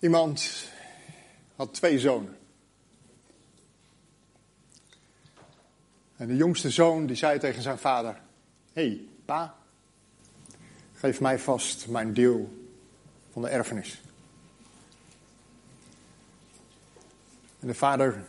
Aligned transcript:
Iemand 0.00 0.68
had 1.56 1.74
twee 1.74 1.98
zonen. 1.98 2.36
En 6.16 6.26
de 6.26 6.36
jongste 6.36 6.70
zoon 6.70 7.06
die 7.06 7.16
zei 7.16 7.38
tegen 7.38 7.62
zijn 7.62 7.78
vader: 7.78 8.20
Hé, 8.72 8.86
hey, 8.86 9.00
pa, 9.24 9.54
geef 10.94 11.20
mij 11.20 11.38
vast 11.38 11.88
mijn 11.88 12.14
deel 12.14 12.52
van 13.32 13.42
de 13.42 13.48
erfenis. 13.48 14.00
En 17.58 17.66
de 17.66 17.74
vader 17.74 18.24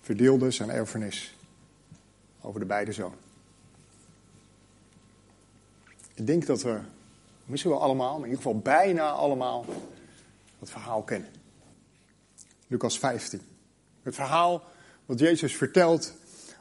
verdeelde 0.00 0.50
zijn 0.50 0.70
erfenis 0.70 1.34
over 2.40 2.60
de 2.60 2.66
beide 2.66 2.92
zonen. 2.92 3.18
Ik 6.14 6.26
denk 6.26 6.46
dat 6.46 6.62
we, 6.62 6.80
misschien 7.44 7.70
wel 7.70 7.82
allemaal, 7.82 8.12
maar 8.12 8.28
in 8.28 8.30
ieder 8.30 8.42
geval 8.44 8.58
bijna 8.58 9.10
allemaal, 9.10 9.64
dat 10.66 10.74
verhaal 10.74 11.02
kennen. 11.02 11.30
Lucas 12.66 12.98
15. 12.98 13.40
Het 14.02 14.14
verhaal 14.14 14.64
wat 15.04 15.18
Jezus 15.18 15.56
vertelt 15.56 16.14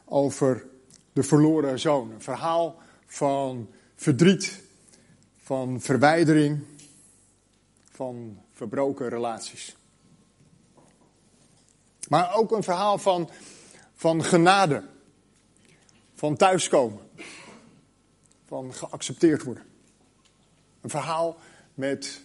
over 0.05 0.66
de 1.13 1.23
verloren 1.23 1.80
zoon. 1.80 2.12
Een 2.12 2.22
verhaal 2.22 2.82
van 3.05 3.70
verdriet, 3.96 4.63
van 5.38 5.82
verwijdering, 5.82 6.63
van 7.91 8.41
verbroken 8.52 9.10
relaties. 9.10 9.76
Maar 12.10 12.35
ook 12.35 12.52
een 12.52 12.63
verhaal 12.63 12.98
van, 12.98 13.30
van 13.94 14.24
genade, 14.24 14.84
van 16.13 16.35
thuiskomen, 16.35 17.10
van 18.46 18.74
geaccepteerd 18.74 19.44
worden. 19.44 19.63
Een 20.82 20.90
verhaal 20.90 21.38
met 21.74 22.22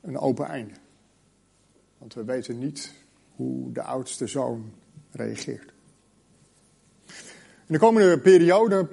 een 0.00 0.18
open 0.18 0.46
einde. 0.46 0.82
Want 2.04 2.16
we 2.16 2.24
weten 2.24 2.58
niet 2.58 2.92
hoe 3.36 3.72
de 3.72 3.82
oudste 3.82 4.26
zoon 4.26 4.72
reageert. 5.10 5.72
In 7.66 7.72
de 7.74 7.78
komende 7.78 8.18
periode 8.18 8.88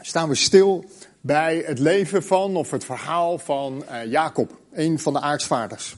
staan 0.00 0.28
we 0.28 0.34
stil 0.34 0.84
bij 1.20 1.62
het 1.66 1.78
leven 1.78 2.22
van 2.22 2.56
of 2.56 2.70
het 2.70 2.84
verhaal 2.84 3.38
van 3.38 3.84
uh, 3.90 4.04
Jacob, 4.04 4.58
een 4.72 4.98
van 4.98 5.12
de 5.12 5.20
aartsvaders. 5.20 5.96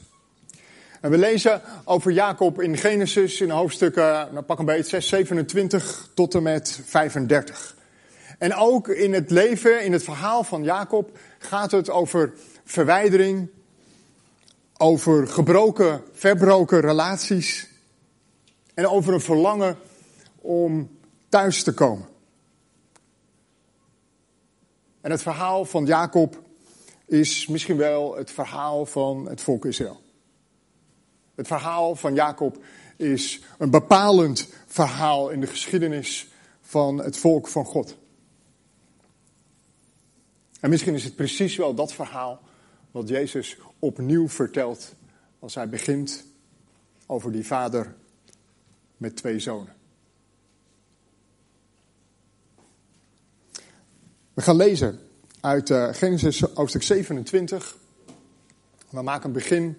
En 1.01 1.11
we 1.11 1.17
lezen 1.17 1.61
over 1.83 2.11
Jacob 2.11 2.61
in 2.61 2.77
Genesis 2.77 3.41
in 3.41 3.49
hoofdstukken, 3.49 4.29
nou 4.31 4.41
pak 4.41 4.59
een 4.59 4.65
beetje 4.65 4.83
6, 4.83 5.07
27 5.07 6.09
tot 6.13 6.35
en 6.35 6.43
met 6.43 6.81
35. 6.85 7.75
En 8.37 8.53
ook 8.53 8.87
in 8.87 9.13
het 9.13 9.31
leven, 9.31 9.83
in 9.83 9.91
het 9.91 10.03
verhaal 10.03 10.43
van 10.43 10.63
Jacob, 10.63 11.17
gaat 11.37 11.71
het 11.71 11.89
over 11.89 12.33
verwijdering, 12.63 13.49
over 14.77 15.27
gebroken, 15.27 16.03
verbroken 16.11 16.79
relaties 16.79 17.67
en 18.73 18.87
over 18.87 19.13
een 19.13 19.21
verlangen 19.21 19.77
om 20.35 20.97
thuis 21.29 21.63
te 21.63 21.73
komen. 21.73 22.07
En 25.01 25.11
het 25.11 25.21
verhaal 25.21 25.65
van 25.65 25.85
Jacob 25.85 26.41
is 27.05 27.47
misschien 27.47 27.77
wel 27.77 28.15
het 28.15 28.31
verhaal 28.31 28.85
van 28.85 29.27
het 29.29 29.41
volk 29.41 29.65
Israël. 29.65 30.01
Het 31.35 31.47
verhaal 31.47 31.95
van 31.95 32.13
Jacob 32.13 32.63
is 32.95 33.41
een 33.57 33.69
bepalend 33.69 34.49
verhaal 34.65 35.29
in 35.29 35.39
de 35.39 35.47
geschiedenis 35.47 36.27
van 36.61 36.97
het 36.97 37.17
volk 37.17 37.47
van 37.47 37.65
God. 37.65 37.95
En 40.59 40.69
misschien 40.69 40.93
is 40.93 41.03
het 41.03 41.15
precies 41.15 41.55
wel 41.55 41.73
dat 41.73 41.93
verhaal 41.93 42.41
wat 42.97 43.09
Jezus 43.09 43.57
opnieuw 43.79 44.29
vertelt 44.29 44.95
als 45.39 45.55
hij 45.55 45.69
begint 45.69 46.23
over 47.05 47.31
die 47.31 47.45
vader 47.45 47.95
met 48.97 49.15
twee 49.15 49.39
zonen. 49.39 49.73
We 54.33 54.41
gaan 54.41 54.55
lezen 54.55 54.99
uit 55.39 55.69
uh, 55.69 55.93
Genesis 55.93 56.41
hoofdstuk 56.41 56.83
27. 56.83 57.77
We 58.89 59.01
maken 59.01 59.25
een 59.25 59.33
begin 59.33 59.77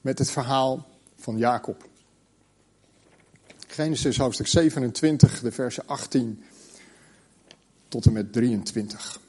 met 0.00 0.18
het 0.18 0.30
verhaal 0.30 0.88
van 1.16 1.38
Jacob. 1.38 1.88
Genesis 3.66 4.18
hoofdstuk 4.18 4.46
27, 4.46 5.40
de 5.40 5.52
versen 5.52 5.86
18 5.86 6.44
tot 7.88 8.06
en 8.06 8.12
met 8.12 8.32
23. 8.32 9.22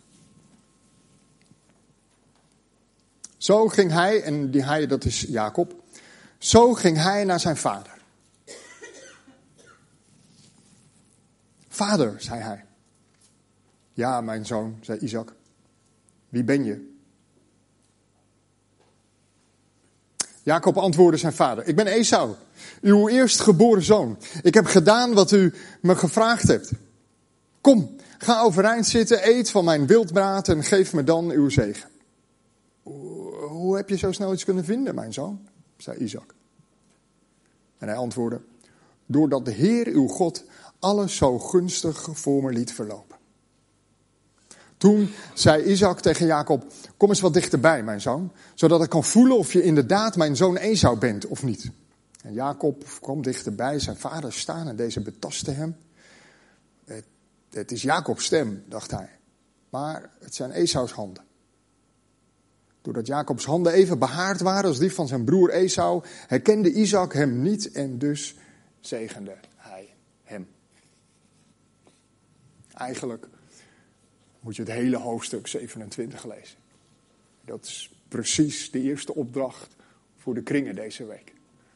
Zo 3.45 3.67
ging 3.67 3.91
hij, 3.91 4.21
en 4.21 4.51
die 4.51 4.63
hij 4.63 4.87
dat 4.87 5.05
is 5.05 5.21
Jacob, 5.21 5.75
zo 6.37 6.73
ging 6.73 6.97
hij 6.97 7.23
naar 7.23 7.39
zijn 7.39 7.57
vader. 7.57 7.97
Vader, 11.67 12.15
zei 12.17 12.41
hij. 12.41 12.65
Ja, 13.93 14.21
mijn 14.21 14.45
zoon, 14.45 14.77
zei 14.81 14.99
Isaac. 14.99 15.33
Wie 16.29 16.43
ben 16.43 16.63
je? 16.63 16.93
Jacob 20.43 20.77
antwoordde 20.77 21.17
zijn 21.17 21.33
vader: 21.33 21.67
Ik 21.67 21.75
ben 21.75 21.87
Esau, 21.87 22.35
uw 22.81 23.09
eerstgeboren 23.09 23.83
zoon. 23.83 24.17
Ik 24.41 24.53
heb 24.53 24.65
gedaan 24.65 25.13
wat 25.13 25.31
u 25.31 25.53
me 25.81 25.95
gevraagd 25.95 26.47
hebt. 26.47 26.71
Kom, 27.61 27.95
ga 28.17 28.41
overeind 28.41 28.87
zitten, 28.87 29.27
eet 29.27 29.49
van 29.49 29.65
mijn 29.65 29.87
wildbraad 29.87 30.47
en 30.47 30.63
geef 30.63 30.93
me 30.93 31.03
dan 31.03 31.29
uw 31.31 31.49
zegen. 31.49 31.89
Hoe 33.65 33.75
heb 33.75 33.89
je 33.89 33.97
zo 33.97 34.11
snel 34.11 34.33
iets 34.33 34.43
kunnen 34.43 34.65
vinden, 34.65 34.95
mijn 34.95 35.13
zoon? 35.13 35.47
zei 35.77 35.97
Isaac. 35.97 36.33
En 37.77 37.87
hij 37.87 37.97
antwoordde: 37.97 38.41
Doordat 39.05 39.45
de 39.45 39.51
Heer 39.51 39.87
uw 39.87 40.07
God 40.07 40.43
alles 40.79 41.15
zo 41.15 41.39
gunstig 41.39 42.07
voor 42.11 42.43
me 42.43 42.51
liet 42.51 42.71
verlopen. 42.71 43.17
Toen 44.77 45.09
zei 45.33 45.63
Isaac 45.63 45.99
tegen 45.99 46.25
Jacob: 46.25 46.71
Kom 46.97 47.09
eens 47.09 47.19
wat 47.19 47.33
dichterbij, 47.33 47.83
mijn 47.83 48.01
zoon, 48.01 48.31
zodat 48.53 48.83
ik 48.83 48.89
kan 48.89 49.03
voelen 49.03 49.37
of 49.37 49.53
je 49.53 49.63
inderdaad 49.63 50.15
mijn 50.15 50.35
zoon 50.35 50.57
Esau 50.57 50.97
bent 50.97 51.25
of 51.25 51.43
niet. 51.43 51.71
En 52.23 52.33
Jacob 52.33 52.83
kwam 53.01 53.21
dichterbij, 53.21 53.79
zijn 53.79 53.97
vader 53.97 54.33
staan 54.33 54.67
en 54.67 54.75
deze 54.75 55.01
betastte 55.01 55.51
hem. 55.51 55.75
Het, 56.85 57.05
het 57.49 57.71
is 57.71 57.81
Jacobs 57.81 58.25
stem, 58.25 58.63
dacht 58.67 58.91
hij, 58.91 59.09
maar 59.69 60.09
het 60.19 60.35
zijn 60.35 60.51
Esau's 60.51 60.91
handen. 60.91 61.23
Doordat 62.85 63.07
Jacobs 63.07 63.45
handen 63.45 63.73
even 63.73 63.99
behaard 63.99 64.41
waren 64.41 64.69
als 64.69 64.79
die 64.79 64.93
van 64.93 65.07
zijn 65.07 65.23
broer 65.23 65.49
Esau, 65.49 66.03
herkende 66.27 66.73
Isaac 66.73 67.13
hem 67.13 67.41
niet 67.41 67.71
en 67.71 67.97
dus 67.97 68.35
zegende 68.79 69.35
hij 69.55 69.89
hem. 70.23 70.47
Eigenlijk 72.73 73.27
moet 74.39 74.55
je 74.55 74.61
het 74.61 74.71
hele 74.71 74.97
hoofdstuk 74.97 75.47
27 75.47 76.25
lezen. 76.25 76.57
Dat 77.45 77.65
is 77.65 77.93
precies 78.07 78.71
de 78.71 78.81
eerste 78.81 79.15
opdracht 79.15 79.75
voor 80.17 80.33
de 80.33 80.43
kringen 80.43 80.75
deze 80.75 81.05
week. 81.05 81.33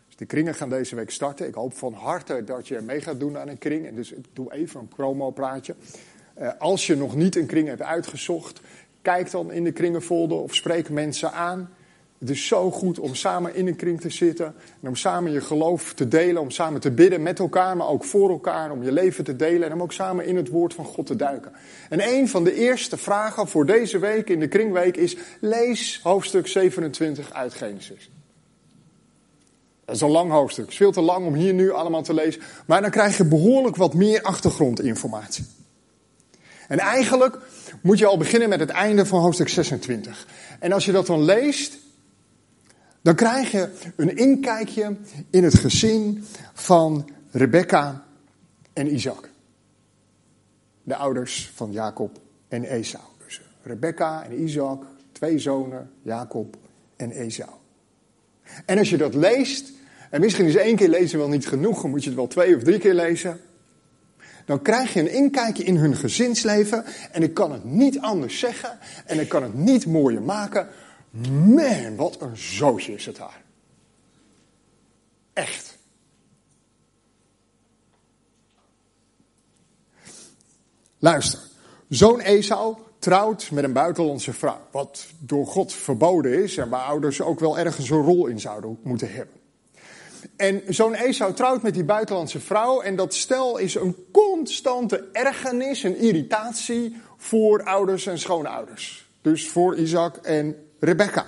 Dus 0.07 0.15
de 0.15 0.25
kringen 0.25 0.55
gaan 0.55 0.69
deze 0.69 0.95
week 0.95 1.11
starten. 1.11 1.47
Ik 1.47 1.53
hoop 1.53 1.73
van 1.73 1.93
harte 1.93 2.43
dat 2.43 2.67
je 2.67 2.81
mee 2.81 3.01
gaat 3.01 3.19
doen 3.19 3.37
aan 3.37 3.47
een 3.47 3.57
kring. 3.57 3.87
En 3.87 3.95
dus 3.95 4.11
ik 4.11 4.25
doe 4.33 4.53
even 4.53 4.79
een 4.79 4.87
promo-praatje. 4.87 5.75
Uh, 6.39 6.51
als 6.57 6.87
je 6.87 6.95
nog 6.95 7.15
niet 7.15 7.35
een 7.35 7.45
kring 7.45 7.67
hebt 7.67 7.81
uitgezocht, 7.81 8.61
kijk 9.09 9.31
dan 9.31 9.51
in 9.51 9.63
de 9.63 9.71
kringenfolder 9.71 10.37
of 10.37 10.55
spreek 10.55 10.89
mensen 10.89 11.31
aan. 11.31 11.69
Het 12.19 12.29
is 12.29 12.47
zo 12.47 12.71
goed 12.71 12.99
om 12.99 13.15
samen 13.15 13.55
in 13.55 13.67
een 13.67 13.75
kring 13.75 14.01
te 14.01 14.09
zitten. 14.09 14.45
En 14.81 14.87
om 14.87 14.95
samen 14.95 15.31
je 15.31 15.41
geloof 15.41 15.93
te 15.93 16.07
delen. 16.07 16.41
Om 16.41 16.51
samen 16.51 16.81
te 16.81 16.91
bidden 16.91 17.21
met 17.23 17.39
elkaar, 17.39 17.77
maar 17.77 17.87
ook 17.87 18.03
voor 18.03 18.29
elkaar. 18.29 18.71
Om 18.71 18.83
je 18.83 18.91
leven 18.91 19.23
te 19.23 19.35
delen. 19.35 19.67
En 19.67 19.73
om 19.73 19.81
ook 19.81 19.91
samen 19.91 20.25
in 20.25 20.35
het 20.35 20.49
woord 20.49 20.73
van 20.73 20.85
God 20.85 21.05
te 21.05 21.15
duiken. 21.15 21.51
En 21.89 22.07
een 22.07 22.27
van 22.27 22.43
de 22.43 22.53
eerste 22.53 22.97
vragen 22.97 23.47
voor 23.47 23.65
deze 23.65 23.99
week 23.99 24.29
in 24.29 24.39
de 24.39 24.47
kringweek 24.47 24.97
is: 24.97 25.17
lees 25.39 25.99
hoofdstuk 26.03 26.47
27 26.47 27.33
uit 27.33 27.53
Genesis. 27.53 28.11
Dat 29.85 29.95
is 29.95 30.01
een 30.01 30.09
lang 30.09 30.31
hoofdstuk. 30.31 30.63
Het 30.63 30.73
is 30.73 30.79
veel 30.79 30.91
te 30.91 31.01
lang 31.01 31.25
om 31.25 31.33
hier 31.33 31.53
nu 31.53 31.71
allemaal 31.71 32.03
te 32.03 32.13
lezen. 32.13 32.41
Maar 32.65 32.81
dan 32.81 32.91
krijg 32.91 33.17
je 33.17 33.25
behoorlijk 33.25 33.75
wat 33.75 33.93
meer 33.93 34.21
achtergrondinformatie. 34.21 35.45
En 36.67 36.79
eigenlijk 36.79 37.39
moet 37.81 37.99
je 37.99 38.05
al 38.05 38.17
beginnen 38.17 38.49
met 38.49 38.59
het 38.59 38.69
einde 38.69 39.05
van 39.05 39.21
hoofdstuk 39.21 39.49
26. 39.49 40.27
En 40.59 40.71
als 40.71 40.85
je 40.85 40.91
dat 40.91 41.05
dan 41.05 41.23
leest, 41.23 41.77
dan 43.01 43.15
krijg 43.15 43.51
je 43.51 43.69
een 43.95 44.17
inkijkje 44.17 44.97
in 45.29 45.43
het 45.43 45.55
gezin 45.55 46.25
van 46.53 47.09
Rebecca 47.31 48.05
en 48.73 48.93
Isaac. 48.93 49.29
De 50.83 50.95
ouders 50.95 51.51
van 51.55 51.71
Jacob 51.71 52.19
en 52.47 52.63
Esau. 52.63 53.03
Dus 53.25 53.41
Rebecca 53.63 54.23
en 54.23 54.41
Isaac, 54.41 54.83
twee 55.11 55.39
zonen, 55.39 55.91
Jacob 56.01 56.57
en 56.95 57.11
Esau. 57.11 57.49
En 58.65 58.77
als 58.77 58.89
je 58.89 58.97
dat 58.97 59.13
leest, 59.13 59.71
en 60.09 60.21
misschien 60.21 60.45
is 60.45 60.55
één 60.55 60.75
keer 60.75 60.89
lezen 60.89 61.19
wel 61.19 61.29
niet 61.29 61.47
genoeg, 61.47 61.81
dan 61.81 61.89
moet 61.89 62.03
je 62.03 62.09
het 62.09 62.17
wel 62.17 62.27
twee 62.27 62.55
of 62.55 62.63
drie 62.63 62.79
keer 62.79 62.93
lezen. 62.93 63.39
Dan 64.45 64.61
krijg 64.61 64.93
je 64.93 64.99
een 64.99 65.11
inkijkje 65.11 65.63
in 65.63 65.75
hun 65.75 65.95
gezinsleven. 65.95 66.85
En 67.11 67.23
ik 67.23 67.33
kan 67.33 67.51
het 67.51 67.63
niet 67.63 67.99
anders 67.99 68.39
zeggen. 68.39 68.77
En 69.05 69.19
ik 69.19 69.29
kan 69.29 69.43
het 69.43 69.53
niet 69.53 69.85
mooier 69.85 70.21
maken 70.21 70.67
Man, 71.11 71.95
wat 71.95 72.21
een 72.21 72.37
zootje 72.37 72.93
is 72.93 73.05
het 73.05 73.15
daar. 73.15 73.41
echt. 75.33 75.77
Luister, 80.99 81.39
zoon 81.89 82.19
Esau 82.19 82.77
trouwt 82.99 83.51
met 83.51 83.63
een 83.63 83.73
buitenlandse 83.73 84.33
vrouw, 84.33 84.61
wat 84.71 85.07
door 85.19 85.47
God 85.47 85.73
verboden 85.73 86.43
is 86.43 86.57
en 86.57 86.69
waar 86.69 86.85
ouders 86.85 87.21
ook 87.21 87.39
wel 87.39 87.57
ergens 87.57 87.89
een 87.89 88.01
rol 88.01 88.27
in 88.27 88.39
zouden 88.39 88.79
moeten 88.83 89.11
hebben. 89.11 89.38
En 90.35 90.61
zo'n 90.67 90.93
Esau 90.93 91.33
trouwt 91.33 91.61
met 91.61 91.73
die 91.73 91.83
buitenlandse 91.83 92.39
vrouw 92.39 92.81
en 92.81 92.95
dat 92.95 93.13
stel 93.13 93.57
is 93.57 93.75
een 93.75 93.95
constante 94.11 95.09
ergernis, 95.11 95.83
een 95.83 95.97
irritatie 95.97 96.95
voor 97.17 97.63
ouders 97.63 98.05
en 98.05 98.19
schoonouders. 98.19 99.09
Dus 99.21 99.49
voor 99.49 99.75
Isaac 99.75 100.17
en 100.17 100.55
Rebecca. 100.79 101.25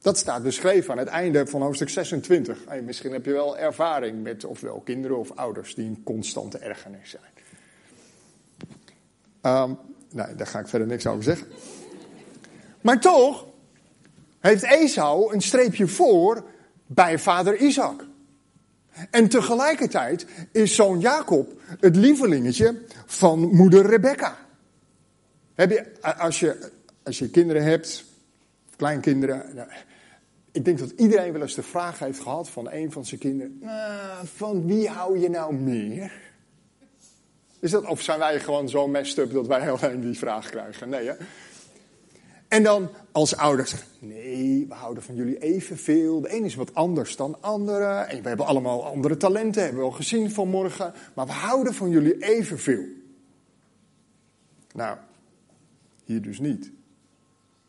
Dat 0.00 0.18
staat 0.18 0.42
beschreven 0.42 0.92
aan 0.92 0.98
het 0.98 1.08
einde 1.08 1.46
van 1.46 1.62
hoofdstuk 1.62 1.88
26. 1.88 2.58
misschien 2.82 3.12
heb 3.12 3.24
je 3.24 3.32
wel 3.32 3.58
ervaring 3.58 4.22
met 4.22 4.44
ofwel 4.44 4.80
kinderen 4.84 5.18
of 5.18 5.30
ouders 5.30 5.74
die 5.74 5.86
een 5.86 6.02
constante 6.04 6.58
ergernis 6.58 7.10
zijn. 7.10 7.34
Um, 9.42 9.78
nee, 10.10 10.34
daar 10.34 10.46
ga 10.46 10.58
ik 10.58 10.68
verder 10.68 10.88
niks 10.88 11.06
over 11.06 11.22
zeggen. 11.22 11.46
Maar 12.80 13.00
toch 13.00 13.46
heeft 14.40 14.62
Esau 14.62 15.34
een 15.34 15.40
streepje 15.40 15.86
voor 15.86 16.44
bij 16.86 17.18
vader 17.18 17.56
Isaac. 17.56 18.04
En 19.10 19.28
tegelijkertijd 19.28 20.26
is 20.52 20.74
zoon 20.74 21.00
Jacob 21.00 21.52
het 21.80 21.96
lievelingetje 21.96 22.82
van 23.06 23.40
moeder 23.40 23.86
Rebecca. 23.86 24.36
Heb 25.54 25.70
je, 25.70 26.00
als, 26.18 26.40
je, 26.40 26.70
als 27.02 27.18
je 27.18 27.30
kinderen 27.30 27.62
hebt, 27.62 28.04
kleinkinderen. 28.76 29.54
Nou, 29.54 29.68
ik 30.52 30.64
denk 30.64 30.78
dat 30.78 30.90
iedereen 30.90 31.32
wel 31.32 31.42
eens 31.42 31.54
de 31.54 31.62
vraag 31.62 31.98
heeft 31.98 32.20
gehad 32.20 32.48
van 32.48 32.70
een 32.70 32.92
van 32.92 33.04
zijn 33.04 33.20
kinderen: 33.20 33.58
nou, 33.60 34.26
van 34.34 34.66
wie 34.66 34.88
hou 34.88 35.18
je 35.18 35.30
nou 35.30 35.54
meer? 35.54 36.12
Is 37.60 37.70
dat, 37.70 37.84
of 37.84 38.02
zijn 38.02 38.18
wij 38.18 38.40
gewoon 38.40 38.68
zo 38.68 38.88
messed 38.88 39.18
up 39.18 39.32
dat 39.32 39.46
wij 39.46 39.70
alleen 39.70 40.00
die 40.00 40.18
vraag 40.18 40.50
krijgen? 40.50 40.88
Nee, 40.88 41.06
hè? 41.06 41.14
En 42.48 42.62
dan 42.62 42.88
als 43.12 43.36
ouders 43.36 43.74
nee, 43.98 44.66
we 44.68 44.74
houden 44.74 45.02
van 45.02 45.14
jullie 45.14 45.38
evenveel. 45.38 46.20
De 46.20 46.36
een 46.36 46.44
is 46.44 46.54
wat 46.54 46.74
anders 46.74 47.16
dan 47.16 47.30
de 47.30 47.38
andere. 47.40 47.86
En 47.86 48.22
we 48.22 48.28
hebben 48.28 48.46
allemaal 48.46 48.84
andere 48.84 49.16
talenten, 49.16 49.62
hebben 49.62 49.80
we 49.80 49.86
al 49.86 49.92
gezien 49.92 50.30
vanmorgen. 50.30 50.92
Maar 51.14 51.26
we 51.26 51.32
houden 51.32 51.74
van 51.74 51.90
jullie 51.90 52.24
evenveel. 52.24 52.84
Nou, 54.72 54.98
hier 56.04 56.22
dus 56.22 56.38
niet. 56.38 56.72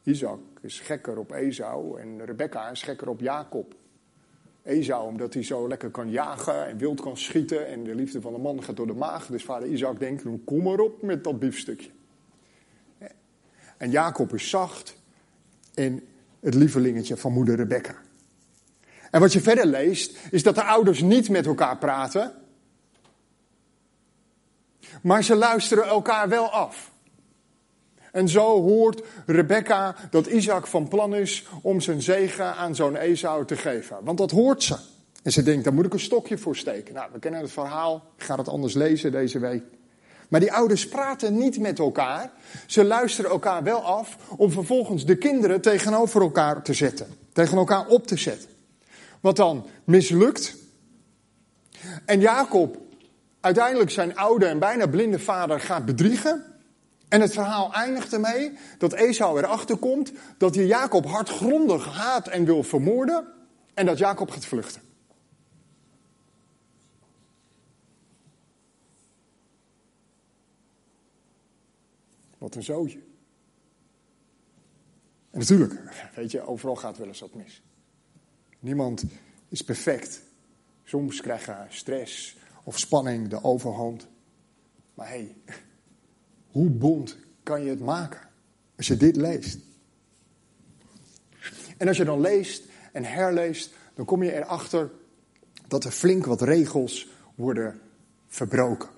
Isaac 0.03 0.39
is 0.61 0.79
gekker 0.79 1.17
op 1.17 1.31
Esau 1.31 1.99
en 1.99 2.25
Rebecca 2.25 2.69
is 2.69 2.81
gekker 2.81 3.09
op 3.09 3.19
Jacob. 3.19 3.75
Esau 4.63 5.07
omdat 5.07 5.33
hij 5.33 5.43
zo 5.43 5.67
lekker 5.67 5.89
kan 5.89 6.09
jagen 6.09 6.67
en 6.67 6.77
wild 6.77 7.01
kan 7.01 7.17
schieten 7.17 7.67
en 7.67 7.83
de 7.83 7.95
liefde 7.95 8.21
van 8.21 8.33
de 8.33 8.39
man 8.39 8.63
gaat 8.63 8.75
door 8.75 8.87
de 8.87 8.93
maag. 8.93 9.27
Dus 9.27 9.43
vader 9.43 9.67
Isaac 9.67 9.99
denkt, 9.99 10.23
kom 10.45 10.63
maar 10.63 10.79
op 10.79 11.01
met 11.01 11.23
dat 11.23 11.39
biefstukje. 11.39 11.89
En 13.77 13.91
Jacob 13.91 14.33
is 14.33 14.49
zacht 14.49 14.95
en 15.73 16.07
het 16.39 16.53
lievelingetje 16.53 17.17
van 17.17 17.31
moeder 17.31 17.55
Rebecca. 17.55 17.95
En 19.11 19.19
wat 19.19 19.33
je 19.33 19.41
verder 19.41 19.65
leest, 19.65 20.17
is 20.31 20.43
dat 20.43 20.55
de 20.55 20.63
ouders 20.63 21.01
niet 21.01 21.29
met 21.29 21.45
elkaar 21.45 21.77
praten, 21.77 22.33
maar 25.01 25.23
ze 25.23 25.35
luisteren 25.35 25.85
elkaar 25.85 26.29
wel 26.29 26.49
af. 26.49 26.91
En 28.11 28.29
zo 28.29 28.61
hoort 28.61 29.03
Rebecca 29.25 29.95
dat 30.11 30.27
Isaac 30.27 30.67
van 30.67 30.87
plan 30.87 31.15
is 31.15 31.45
om 31.61 31.81
zijn 31.81 32.01
zegen 32.01 32.55
aan 32.55 32.75
zo'n 32.75 32.95
Esau 32.95 33.45
te 33.45 33.55
geven. 33.55 33.97
Want 34.03 34.17
dat 34.17 34.31
hoort 34.31 34.63
ze. 34.63 34.77
En 35.23 35.31
ze 35.31 35.43
denkt, 35.43 35.63
daar 35.63 35.73
moet 35.73 35.85
ik 35.85 35.93
een 35.93 35.99
stokje 35.99 36.37
voor 36.37 36.55
steken. 36.55 36.93
Nou, 36.93 37.09
we 37.13 37.19
kennen 37.19 37.41
het 37.41 37.51
verhaal. 37.51 38.11
Ik 38.17 38.23
ga 38.23 38.37
het 38.37 38.47
anders 38.47 38.73
lezen 38.73 39.11
deze 39.11 39.39
week. 39.39 39.63
Maar 40.27 40.39
die 40.39 40.53
ouders 40.53 40.87
praten 40.87 41.37
niet 41.37 41.59
met 41.59 41.79
elkaar. 41.79 42.31
Ze 42.65 42.83
luisteren 42.83 43.31
elkaar 43.31 43.63
wel 43.63 43.81
af 43.81 44.17
om 44.37 44.51
vervolgens 44.51 45.05
de 45.05 45.15
kinderen 45.15 45.61
tegenover 45.61 46.21
elkaar 46.21 46.61
te 46.63 46.73
zetten. 46.73 47.07
Tegen 47.33 47.57
elkaar 47.57 47.87
op 47.87 48.07
te 48.07 48.17
zetten. 48.17 48.49
Wat 49.21 49.35
dan 49.35 49.65
mislukt. 49.83 50.55
En 52.05 52.19
Jacob 52.19 52.77
uiteindelijk 53.39 53.89
zijn 53.89 54.15
oude 54.15 54.45
en 54.45 54.59
bijna 54.59 54.87
blinde 54.87 55.19
vader 55.19 55.59
gaat 55.59 55.85
bedriegen. 55.85 56.43
En 57.09 57.21
het 57.21 57.33
verhaal 57.33 57.73
eindigt 57.73 58.13
ermee 58.13 58.57
dat 58.77 58.93
Esau 58.93 59.39
erachter 59.39 59.77
komt 59.77 60.11
dat 60.37 60.55
hij 60.55 60.65
Jacob 60.65 61.05
hardgrondig 61.05 61.85
haat 61.85 62.27
en 62.27 62.45
wil 62.45 62.63
vermoorden. 62.63 63.27
En 63.73 63.85
dat 63.85 63.97
Jacob 63.97 64.31
gaat 64.31 64.45
vluchten. 64.45 64.81
Wat 72.47 72.55
een 72.55 72.63
zootje. 72.63 72.99
En 75.29 75.39
natuurlijk, 75.39 75.81
weet 76.15 76.31
je, 76.31 76.41
overal 76.41 76.75
gaat 76.75 76.97
wel 76.97 77.07
eens 77.07 77.19
wat 77.19 77.33
mis. 77.33 77.63
Niemand 78.59 79.03
is 79.49 79.61
perfect. 79.61 80.21
Soms 80.83 81.21
krijgen 81.21 81.67
stress 81.69 82.37
of 82.63 82.79
spanning 82.79 83.27
de 83.27 83.43
overhand. 83.43 84.07
Maar 84.93 85.07
hé, 85.07 85.13
hey, 85.13 85.35
hoe 86.55 86.69
bond 86.69 87.17
kan 87.43 87.63
je 87.63 87.69
het 87.69 87.79
maken 87.79 88.29
als 88.77 88.87
je 88.87 88.97
dit 88.97 89.15
leest? 89.15 89.59
En 91.77 91.87
als 91.87 91.97
je 91.97 92.05
dan 92.05 92.21
leest 92.21 92.63
en 92.91 93.03
herleest, 93.03 93.73
dan 93.93 94.05
kom 94.05 94.23
je 94.23 94.33
erachter 94.33 94.91
dat 95.67 95.83
er 95.83 95.91
flink 95.91 96.25
wat 96.25 96.41
regels 96.41 97.07
worden 97.35 97.81
verbroken. 98.27 98.89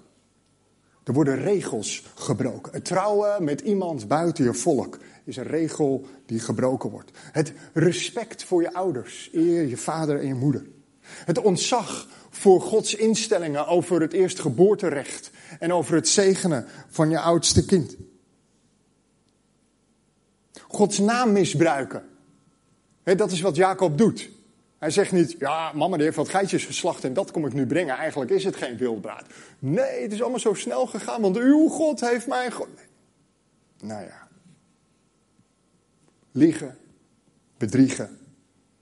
Er 1.04 1.13
worden 1.13 1.42
regels 1.42 2.04
gebroken. 2.16 2.72
Het 2.72 2.86
trouwen 2.86 3.44
met 3.44 3.62
iemand 3.62 4.07
buiten 4.07 4.44
je 4.44 4.54
volk 4.54 5.00
is 5.24 5.38
een 5.38 5.44
regel 5.44 6.06
die 6.25 6.40
gebroken 6.40 6.90
wordt. 6.90 7.12
Het 7.31 7.54
respect 7.74 8.44
voor 8.44 8.62
je 8.62 8.74
ouders, 8.74 9.30
eer 9.34 9.68
je 9.68 9.78
vader 9.78 10.19
en 10.19 10.28
je 10.28 10.34
moeder. 10.34 10.66
Het 11.01 11.40
ontzag 11.40 12.07
voor 12.30 12.62
Gods 12.62 12.96
instellingen 12.96 13.68
over 13.68 14.01
het 14.01 14.13
eerstgeboorterecht 14.13 15.31
en 15.60 15.74
over 15.74 15.96
het 15.96 16.07
zegenen 16.07 16.66
van 16.88 17.10
je 17.10 17.19
oudste 17.19 17.66
kind. 17.66 17.95
Gods 20.68 20.98
naam 20.98 21.31
misbruiken. 21.31 22.04
dat 23.04 23.31
is 23.31 23.42
wat 23.42 23.56
Jacob 23.56 23.98
doet. 23.98 24.30
Hij 24.80 24.90
zegt 24.90 25.12
niet, 25.12 25.36
ja, 25.40 25.71
mama 25.74 25.95
die 25.95 26.06
heeft 26.06 26.18
wat 26.18 26.30
geitjes 26.30 26.66
geslacht 26.66 27.04
en 27.04 27.14
dat 27.14 27.31
kom 27.31 27.45
ik 27.45 27.54
nu 27.54 27.66
brengen. 27.66 27.95
Eigenlijk 27.95 28.31
is 28.31 28.44
het 28.44 28.56
geen 28.56 28.78
wildbraad. 28.78 29.26
Nee, 29.59 30.02
het 30.02 30.12
is 30.12 30.21
allemaal 30.21 30.40
zo 30.40 30.54
snel 30.54 30.86
gegaan, 30.86 31.21
want 31.21 31.38
uw 31.38 31.68
God 31.68 32.00
heeft 32.00 32.28
mij... 32.28 32.52
God. 32.52 32.68
Nou 33.80 34.04
ja. 34.04 34.28
Liegen, 36.31 36.78
bedriegen 37.57 38.18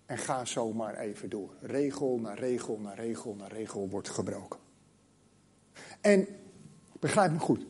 en 0.05 0.17
ga 0.17 0.45
zo 0.45 0.73
maar 0.73 0.97
even 0.97 1.29
door. 1.29 1.49
Regel 1.61 2.19
na 2.19 2.33
regel 2.33 2.79
na 2.79 2.93
regel 2.93 3.35
na 3.35 3.47
regel 3.47 3.89
wordt 3.89 4.09
gebroken. 4.09 4.59
En, 6.01 6.27
begrijp 6.99 7.31
me 7.31 7.39
goed, 7.39 7.65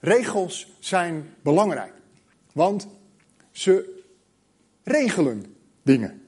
regels 0.00 0.76
zijn 0.78 1.34
belangrijk. 1.42 1.92
Want 2.52 2.88
ze 3.50 4.02
regelen 4.82 5.56
dingen. 5.82 6.21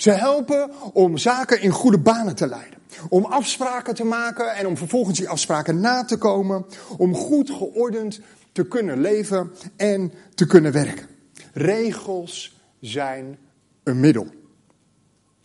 Ze 0.00 0.10
helpen 0.10 0.70
om 0.92 1.16
zaken 1.16 1.60
in 1.60 1.70
goede 1.70 1.98
banen 1.98 2.34
te 2.34 2.48
leiden. 2.48 2.78
Om 3.08 3.24
afspraken 3.24 3.94
te 3.94 4.04
maken 4.04 4.54
en 4.54 4.66
om 4.66 4.76
vervolgens 4.76 5.18
die 5.18 5.28
afspraken 5.28 5.80
na 5.80 6.04
te 6.04 6.16
komen. 6.16 6.66
Om 6.96 7.14
goed 7.14 7.50
geordend 7.50 8.20
te 8.52 8.68
kunnen 8.68 9.00
leven 9.00 9.50
en 9.76 10.12
te 10.34 10.46
kunnen 10.46 10.72
werken. 10.72 11.06
Regels 11.52 12.60
zijn 12.80 13.38
een 13.82 14.00
middel. 14.00 14.26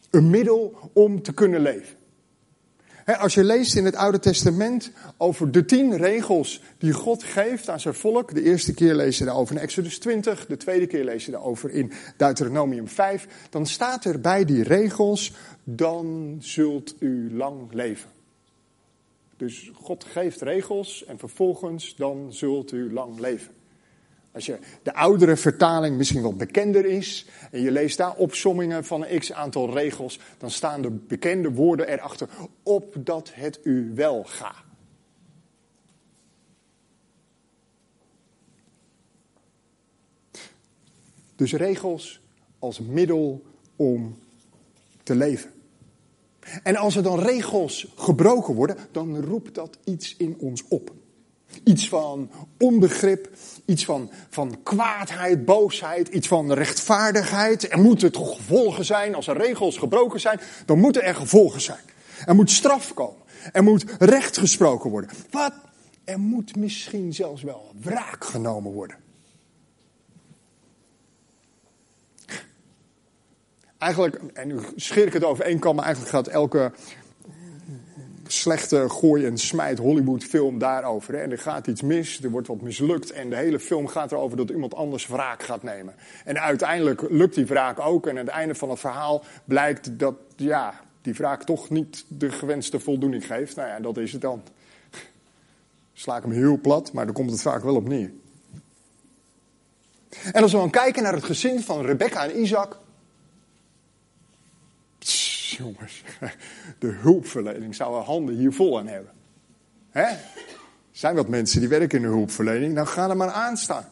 Een 0.10 0.30
middel 0.30 0.90
om 0.94 1.22
te 1.22 1.34
kunnen 1.34 1.62
leven 1.62 1.96
als 3.06 3.34
je 3.34 3.44
leest 3.44 3.76
in 3.76 3.86
het 3.86 3.96
Oude 3.96 4.20
Testament 4.20 4.92
over 5.18 5.52
de 5.52 5.66
tien 5.66 5.98
regels 5.98 6.62
die 6.78 6.94
God 6.94 7.24
geeft 7.24 7.70
aan 7.70 7.80
zijn 7.80 7.94
volk. 7.94 8.34
De 8.34 8.44
eerste 8.44 8.74
keer 8.74 8.96
lees 8.96 9.18
je 9.18 9.26
daarover 9.26 9.56
in 9.56 9.62
Exodus 9.62 10.00
20, 10.00 10.46
de 10.46 10.58
tweede 10.58 10.88
keer 10.88 11.04
lees 11.04 11.26
je 11.26 11.32
daarover 11.32 11.72
in 11.72 11.92
Deuteronomium 12.18 12.88
5. 12.88 13.28
Dan 13.50 13.66
staat 13.66 14.06
er 14.06 14.22
bij 14.22 14.46
die 14.46 14.64
regels, 14.64 15.34
dan 15.64 16.38
zult 16.40 16.96
u 17.00 17.36
lang 17.36 17.74
leven. 17.74 18.10
Dus 19.38 19.72
God 19.74 20.04
geeft 20.04 20.42
regels 20.42 21.06
en 21.06 21.18
vervolgens 21.18 21.96
dan 21.96 22.34
zult 22.34 22.72
u 22.72 22.94
lang 22.94 23.20
leven. 23.20 23.54
Als 24.36 24.46
je 24.46 24.60
de 24.84 24.94
oudere 24.94 25.36
vertaling 25.36 25.98
misschien 25.98 26.22
wat 26.22 26.38
bekender 26.38 26.86
is 26.86 27.26
en 27.52 27.62
je 27.62 27.72
leest 27.72 27.98
daar 27.98 28.16
opsommingen 28.16 28.86
van 28.86 29.06
een 29.06 29.20
x 29.20 29.34
aantal 29.34 29.74
regels, 29.74 30.20
dan 30.38 30.52
staan 30.52 30.82
de 30.82 30.92
bekende 30.92 31.52
woorden 31.52 31.88
erachter, 31.88 32.30
opdat 32.64 33.32
het 33.34 33.60
u 33.64 33.92
wel 33.94 34.24
gaat. 34.24 34.64
Dus 41.36 41.54
regels 41.54 42.22
als 42.60 42.80
middel 42.80 43.46
om 43.76 44.20
te 45.04 45.16
leven. 45.16 45.52
En 46.64 46.76
als 46.76 46.96
er 46.96 47.04
dan 47.04 47.20
regels 47.20 47.94
gebroken 47.96 48.54
worden, 48.54 48.78
dan 48.92 49.22
roept 49.22 49.56
dat 49.56 49.78
iets 49.84 50.16
in 50.18 50.36
ons 50.40 50.64
op. 50.68 50.95
Iets 51.64 51.90
van 51.90 52.30
onbegrip, 52.60 53.30
iets 53.66 53.86
van, 53.86 54.10
van 54.30 54.58
kwaadheid, 54.64 55.46
boosheid, 55.46 56.08
iets 56.08 56.28
van 56.28 56.54
rechtvaardigheid. 56.54 57.72
Er 57.72 57.80
moeten 57.80 58.12
toch 58.12 58.36
gevolgen 58.36 58.86
zijn. 58.86 59.16
Als 59.16 59.28
er 59.28 59.38
regels 59.38 59.78
gebroken 59.78 60.20
zijn, 60.20 60.40
dan 60.66 60.80
moeten 60.80 61.04
er 61.04 61.16
gevolgen 61.16 61.62
zijn. 61.62 61.84
Er 62.26 62.36
moet 62.36 62.52
straf 62.52 62.94
komen. 62.94 63.24
Er 63.52 63.64
moet 63.64 63.86
recht 64.00 64.38
gesproken 64.38 64.90
worden. 64.90 65.10
Wat? 65.32 65.54
Er 66.04 66.20
moet 66.20 66.56
misschien 66.56 67.14
zelfs 67.14 67.42
wel 67.42 67.72
wraak 67.82 68.26
genomen 68.26 68.72
worden. 68.72 68.98
Eigenlijk, 73.78 74.22
en 74.34 74.48
nu 74.48 74.60
scheer 74.76 75.08
ik 75.08 75.14
het 75.14 75.24
over 75.24 75.46
één 75.46 75.60
kam, 75.60 75.76
maar 75.76 75.86
eigenlijk 75.86 76.16
gaat 76.16 76.28
elke 76.28 76.72
slechte 78.36 78.90
gooi- 78.90 79.26
en 79.26 79.38
smijt 79.38 79.78
Hollywood-film 79.78 80.60
daarover. 80.60 81.14
Hè. 81.14 81.20
En 81.20 81.32
er 81.32 81.38
gaat 81.38 81.68
iets 81.68 81.82
mis, 81.82 82.24
er 82.24 82.30
wordt 82.30 82.48
wat 82.48 82.62
mislukt 82.62 83.12
en 83.12 83.30
de 83.30 83.36
hele 83.36 83.60
film 83.60 83.88
gaat 83.88 84.12
erover 84.12 84.38
dat 84.38 84.50
iemand 84.50 84.76
anders 84.76 85.08
wraak 85.08 85.44
gaat 85.44 85.64
nemen. 85.64 85.96
En 86.26 86.42
uiteindelijk 86.42 87.02
lukt 87.10 87.36
die 87.36 87.46
wraak 87.46 87.80
ook 87.80 88.08
en 88.08 88.12
aan 88.12 88.26
het 88.26 88.28
einde 88.28 88.56
van 88.56 88.70
het 88.70 88.80
verhaal 88.80 89.24
blijkt 89.46 90.00
dat 90.00 90.16
ja, 90.36 90.74
die 91.02 91.14
wraak 91.14 91.44
toch 91.44 91.70
niet 91.70 92.06
de 92.08 92.32
gewenste 92.32 92.80
voldoening 92.80 93.26
geeft. 93.26 93.56
Nou 93.56 93.68
ja, 93.68 93.80
dat 93.80 93.98
is 93.98 94.12
het 94.12 94.22
dan. 94.22 94.44
Sla 95.94 96.18
ik 96.18 96.24
hem 96.24 96.32
heel 96.32 96.60
plat, 96.60 96.94
maar 96.94 97.06
daar 97.06 97.14
komt 97.14 97.32
het 97.32 97.42
vaak 97.42 97.64
wel 97.64 97.76
op 97.76 97.88
neer. 97.88 98.12
En 100.34 100.42
als 100.42 100.52
we 100.52 100.58
dan 100.58 100.70
kijken 100.70 101.04
naar 101.04 101.14
het 101.14 101.24
gezin 101.24 101.62
van 101.62 101.86
Rebecca 101.86 102.24
en 102.24 102.40
Isaac, 102.42 102.78
jongens, 105.66 106.04
de 106.80 106.88
hulpverlening 106.88 107.76
zou 107.76 107.98
er 107.98 108.04
handen 108.04 108.36
hier 108.36 108.54
vol 108.54 108.80
aan 108.80 108.88
hebben. 108.88 109.12
Hè? 109.90 110.16
Zijn 110.92 111.16
wat 111.16 111.28
mensen 111.28 111.60
die 111.60 111.70
werken 111.70 111.98
in 111.98 112.04
de 112.04 112.16
hulpverlening, 112.16 112.74
nou 112.74 112.88
ga 112.88 113.10
er 113.10 113.18
maar 113.18 113.32
aan 113.32 113.58
staan. 113.58 113.90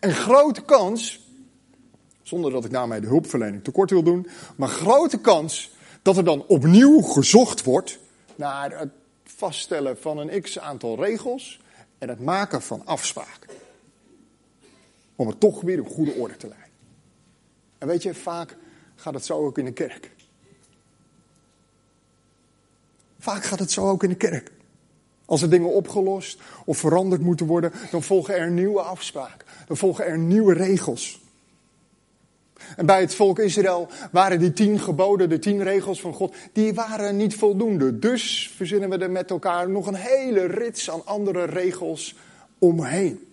Een 0.00 0.14
grote 0.14 0.62
kans, 0.62 1.28
zonder 2.22 2.50
dat 2.50 2.64
ik 2.64 2.70
daarmee 2.70 3.00
de 3.00 3.06
hulpverlening 3.06 3.64
tekort 3.64 3.90
wil 3.90 4.02
doen, 4.02 4.28
maar 4.56 4.68
grote 4.68 5.20
kans 5.20 5.70
dat 6.02 6.16
er 6.16 6.24
dan 6.24 6.46
opnieuw 6.46 7.00
gezocht 7.00 7.64
wordt 7.64 7.98
naar 8.34 8.78
het 8.78 8.90
vaststellen 9.24 9.98
van 9.98 10.18
een 10.18 10.42
x 10.42 10.58
aantal 10.58 11.04
regels 11.04 11.60
en 11.98 12.08
het 12.08 12.20
maken 12.20 12.62
van 12.62 12.86
afspraken. 12.86 13.50
Om 15.16 15.26
het 15.26 15.40
toch 15.40 15.60
weer 15.60 15.78
een 15.78 15.90
goede 15.90 16.12
orde 16.12 16.36
te 16.36 16.48
leiden. 16.48 16.70
En 17.78 17.86
weet 17.88 18.02
je, 18.02 18.14
vaak 18.14 18.56
gaat 19.00 19.14
het 19.14 19.24
zo 19.24 19.46
ook 19.46 19.58
in 19.58 19.64
de 19.64 19.72
kerk. 19.72 20.10
Vaak 23.18 23.44
gaat 23.44 23.58
het 23.58 23.70
zo 23.70 23.88
ook 23.88 24.02
in 24.02 24.08
de 24.08 24.14
kerk. 24.14 24.50
Als 25.24 25.42
er 25.42 25.50
dingen 25.50 25.72
opgelost 25.72 26.40
of 26.64 26.78
veranderd 26.78 27.22
moeten 27.22 27.46
worden, 27.46 27.72
dan 27.90 28.02
volgen 28.02 28.36
er 28.36 28.50
nieuwe 28.50 28.80
afspraken. 28.80 29.46
Dan 29.66 29.76
volgen 29.76 30.04
er 30.06 30.18
nieuwe 30.18 30.54
regels. 30.54 31.20
En 32.76 32.86
bij 32.86 33.00
het 33.00 33.14
volk 33.14 33.38
Israël 33.38 33.88
waren 34.12 34.38
die 34.38 34.52
tien 34.52 34.78
geboden, 34.78 35.28
de 35.28 35.38
tien 35.38 35.62
regels 35.62 36.00
van 36.00 36.12
God, 36.12 36.34
die 36.52 36.74
waren 36.74 37.16
niet 37.16 37.34
voldoende. 37.34 37.98
Dus 37.98 38.52
verzinnen 38.54 38.90
we 38.90 38.98
er 38.98 39.10
met 39.10 39.30
elkaar 39.30 39.70
nog 39.70 39.86
een 39.86 39.94
hele 39.94 40.46
rits 40.46 40.90
aan 40.90 41.06
andere 41.06 41.44
regels 41.44 42.16
omheen. 42.58 43.28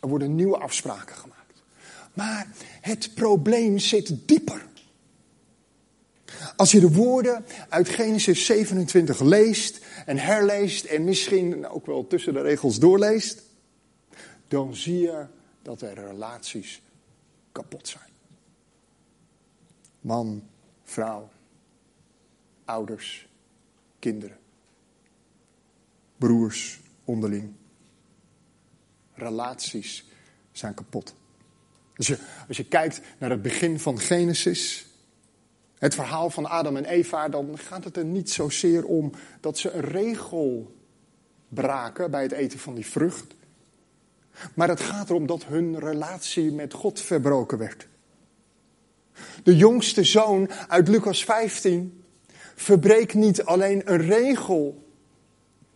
Er 0.00 0.08
worden 0.08 0.34
nieuwe 0.34 0.58
afspraken 0.58 1.16
gemaakt. 1.16 1.39
Maar 2.14 2.48
het 2.80 3.14
probleem 3.14 3.78
zit 3.78 4.28
dieper. 4.28 4.68
Als 6.56 6.70
je 6.70 6.80
de 6.80 6.92
woorden 6.92 7.44
uit 7.68 7.88
Genesis 7.88 8.46
27 8.46 9.20
leest 9.20 9.84
en 10.06 10.18
herleest 10.18 10.84
en 10.84 11.04
misschien 11.04 11.68
ook 11.68 11.86
wel 11.86 12.06
tussen 12.06 12.32
de 12.32 12.40
regels 12.40 12.78
doorleest, 12.78 13.42
dan 14.48 14.76
zie 14.76 14.98
je 14.98 15.26
dat 15.62 15.82
er 15.82 15.94
relaties 15.94 16.82
kapot 17.52 17.88
zijn. 17.88 18.10
Man, 20.00 20.42
vrouw, 20.82 21.30
ouders, 22.64 23.28
kinderen, 23.98 24.38
broers 26.16 26.80
onderling. 27.04 27.52
Relaties 29.14 30.04
zijn 30.52 30.74
kapot. 30.74 31.14
Als 32.00 32.08
je, 32.08 32.18
als 32.48 32.56
je 32.56 32.64
kijkt 32.64 33.00
naar 33.18 33.30
het 33.30 33.42
begin 33.42 33.80
van 33.80 33.98
Genesis, 33.98 34.86
het 35.78 35.94
verhaal 35.94 36.30
van 36.30 36.46
Adam 36.46 36.76
en 36.76 36.84
Eva, 36.84 37.28
dan 37.28 37.58
gaat 37.58 37.84
het 37.84 37.96
er 37.96 38.04
niet 38.04 38.30
zozeer 38.30 38.84
om 38.84 39.12
dat 39.40 39.58
ze 39.58 39.70
een 39.70 39.80
regel 39.80 40.76
braken 41.48 42.10
bij 42.10 42.22
het 42.22 42.32
eten 42.32 42.58
van 42.58 42.74
die 42.74 42.86
vrucht. 42.86 43.34
Maar 44.54 44.68
het 44.68 44.80
gaat 44.80 45.10
erom 45.10 45.26
dat 45.26 45.44
hun 45.44 45.78
relatie 45.78 46.52
met 46.52 46.72
God 46.72 47.00
verbroken 47.00 47.58
werd. 47.58 47.88
De 49.42 49.56
jongste 49.56 50.04
zoon 50.04 50.50
uit 50.68 50.88
Lucas 50.88 51.24
15 51.24 52.04
verbreekt 52.54 53.14
niet 53.14 53.44
alleen 53.44 53.92
een 53.92 54.00
regel 54.00 54.89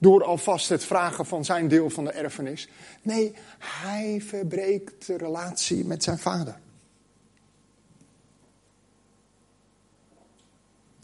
door 0.04 0.24
alvast 0.24 0.68
het 0.68 0.84
vragen 0.84 1.26
van 1.26 1.44
zijn 1.44 1.68
deel 1.68 1.90
van 1.90 2.04
de 2.04 2.10
erfenis. 2.10 2.68
Nee, 3.02 3.34
hij 3.58 4.20
verbreekt 4.20 5.06
de 5.06 5.16
relatie 5.16 5.84
met 5.84 6.02
zijn 6.02 6.18
vader. 6.18 6.58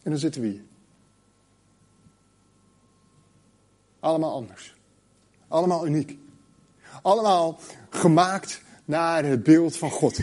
En 0.02 0.10
dan 0.10 0.18
zitten 0.18 0.40
we 0.40 0.46
hier. 0.46 0.62
Allemaal 4.00 4.34
anders. 4.34 4.74
Allemaal 5.48 5.86
uniek. 5.86 6.18
Allemaal 7.02 7.60
gemaakt 7.90 8.62
naar 8.84 9.24
het 9.24 9.42
beeld 9.42 9.76
van 9.76 9.90
God. 9.90 10.20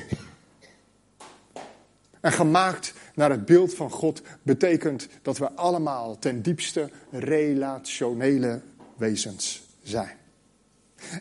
En 2.20 2.32
gemaakt 2.32 2.94
naar 3.18 3.30
het 3.30 3.46
beeld 3.46 3.74
van 3.74 3.92
God 3.92 4.22
betekent 4.42 5.08
dat 5.22 5.38
we 5.38 5.52
allemaal 5.52 6.20
ten 6.20 6.42
diepste 6.42 6.90
relationele 7.12 8.62
wezens 8.96 9.62
zijn. 9.84 10.18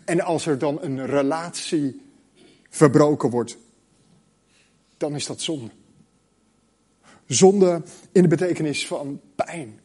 En 0.05 0.21
als 0.21 0.47
er 0.47 0.59
dan 0.59 0.83
een 0.83 1.07
relatie 1.07 2.03
verbroken 2.71 3.31
wordt, 3.31 3.57
dan 4.97 5.15
is 5.15 5.27
dat 5.27 5.41
zonde. 5.41 5.71
Zonde 7.27 7.83
in 8.13 8.23
de 8.23 8.29
betekenis 8.29 8.87
van 8.87 9.21
pijn, 9.35 9.81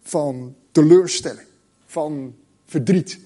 van 0.00 0.56
teleurstelling, 0.70 1.46
van 1.86 2.34
verdriet, 2.64 3.18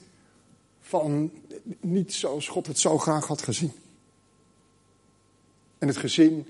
van 0.81 1.33
niet 1.81 2.15
zoals 2.15 2.49
God 2.49 2.67
het 2.67 2.79
zo 2.79 2.99
graag 2.99 3.27
had 3.27 3.43
gezien. 3.43 3.73
En 5.79 5.89
het 5.89 5.97
gezin 5.97 6.47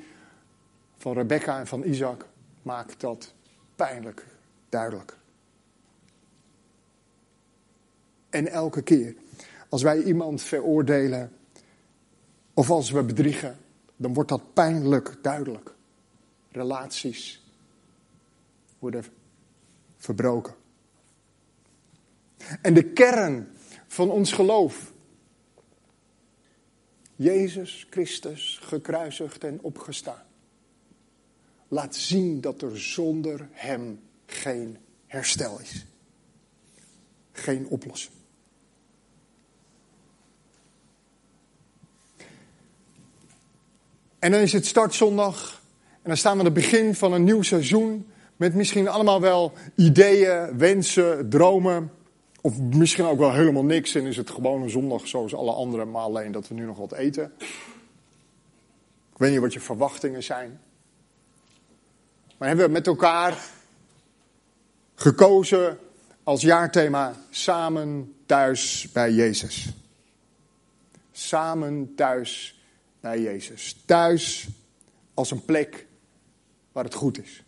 van 0.96 1.14
Rebecca 1.14 1.58
en 1.58 1.66
van 1.66 1.84
Isaac 1.84 2.26
maakt 2.62 3.00
dat 3.00 3.34
pijnlijk 3.76 4.26
duidelijk. 4.68 5.16
En 8.30 8.46
elke 8.46 8.82
keer 8.82 9.14
als 9.68 9.82
wij 9.82 10.02
iemand 10.02 10.42
veroordelen 10.42 11.32
of 12.54 12.70
als 12.70 12.90
we 12.90 13.02
bedriegen, 13.02 13.58
dan 13.96 14.14
wordt 14.14 14.28
dat 14.28 14.52
pijnlijk 14.52 15.16
duidelijk. 15.22 15.74
Relaties 16.50 17.44
worden 18.78 19.04
verbroken. 19.96 20.54
En 22.62 22.74
de 22.74 22.92
kern 22.92 23.48
van 23.86 24.10
ons 24.10 24.32
geloof. 24.32 24.92
Jezus 27.16 27.86
Christus 27.90 28.58
gekruisigd 28.62 29.44
en 29.44 29.58
opgestaan 29.62 30.25
laat 31.68 31.96
zien 31.96 32.40
dat 32.40 32.62
er 32.62 32.80
zonder 32.80 33.48
Hem 33.52 34.00
geen 34.26 34.76
herstel 35.06 35.60
is. 35.60 35.86
Geen 37.32 37.66
oplossing. 37.66 38.14
En 44.18 44.30
dan 44.30 44.40
is 44.40 44.52
het 44.52 44.66
startzondag. 44.66 45.62
En 46.02 46.12
dan 46.12 46.16
staan 46.16 46.32
we 46.32 46.38
aan 46.38 46.44
het 46.44 46.54
begin 46.54 46.94
van 46.94 47.12
een 47.12 47.24
nieuw 47.24 47.42
seizoen. 47.42 48.06
Met 48.36 48.54
misschien 48.54 48.88
allemaal 48.88 49.20
wel 49.20 49.52
ideeën, 49.74 50.58
wensen, 50.58 51.28
dromen. 51.28 51.92
Of 52.40 52.58
misschien 52.58 53.04
ook 53.04 53.18
wel 53.18 53.32
helemaal 53.32 53.64
niks. 53.64 53.94
En 53.94 54.06
is 54.06 54.16
het 54.16 54.30
gewoon 54.30 54.62
een 54.62 54.70
zondag 54.70 55.08
zoals 55.08 55.34
alle 55.34 55.52
andere. 55.52 55.84
Maar 55.84 56.02
alleen 56.02 56.32
dat 56.32 56.48
we 56.48 56.54
nu 56.54 56.64
nog 56.64 56.78
wat 56.78 56.92
eten. 56.92 57.32
Ik 59.12 59.18
weet 59.22 59.30
niet 59.30 59.40
wat 59.40 59.52
je 59.52 59.60
verwachtingen 59.60 60.22
zijn. 60.22 60.60
Maar 62.36 62.48
hebben 62.48 62.66
we 62.66 62.72
met 62.72 62.86
elkaar 62.86 63.38
gekozen 64.94 65.78
als 66.22 66.42
jaarthema 66.42 67.14
samen 67.30 68.14
thuis 68.26 68.88
bij 68.92 69.12
Jezus. 69.12 69.68
Samen 71.12 71.94
thuis 71.94 72.60
bij 73.00 73.20
Jezus. 73.20 73.76
Thuis 73.84 74.48
als 75.14 75.30
een 75.30 75.44
plek 75.44 75.86
waar 76.72 76.84
het 76.84 76.94
goed 76.94 77.22
is. 77.22 77.42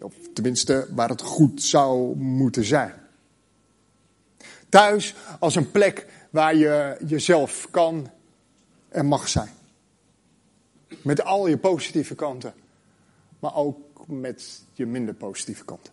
Of 0.00 0.14
tenminste, 0.34 0.88
waar 0.90 1.08
het 1.08 1.22
goed 1.22 1.62
zou 1.62 2.16
moeten 2.16 2.64
zijn. 2.64 2.94
Thuis 4.68 5.14
als 5.38 5.54
een 5.54 5.70
plek 5.70 6.06
waar 6.30 6.54
je 6.54 6.96
jezelf 7.06 7.68
kan 7.70 8.10
en 8.88 9.06
mag 9.06 9.28
zijn. 9.28 9.50
Met 11.02 11.22
al 11.22 11.46
je 11.46 11.58
positieve 11.58 12.14
kanten, 12.14 12.54
maar 13.38 13.54
ook 13.54 14.06
met 14.08 14.62
je 14.72 14.86
minder 14.86 15.14
positieve 15.14 15.64
kanten. 15.64 15.92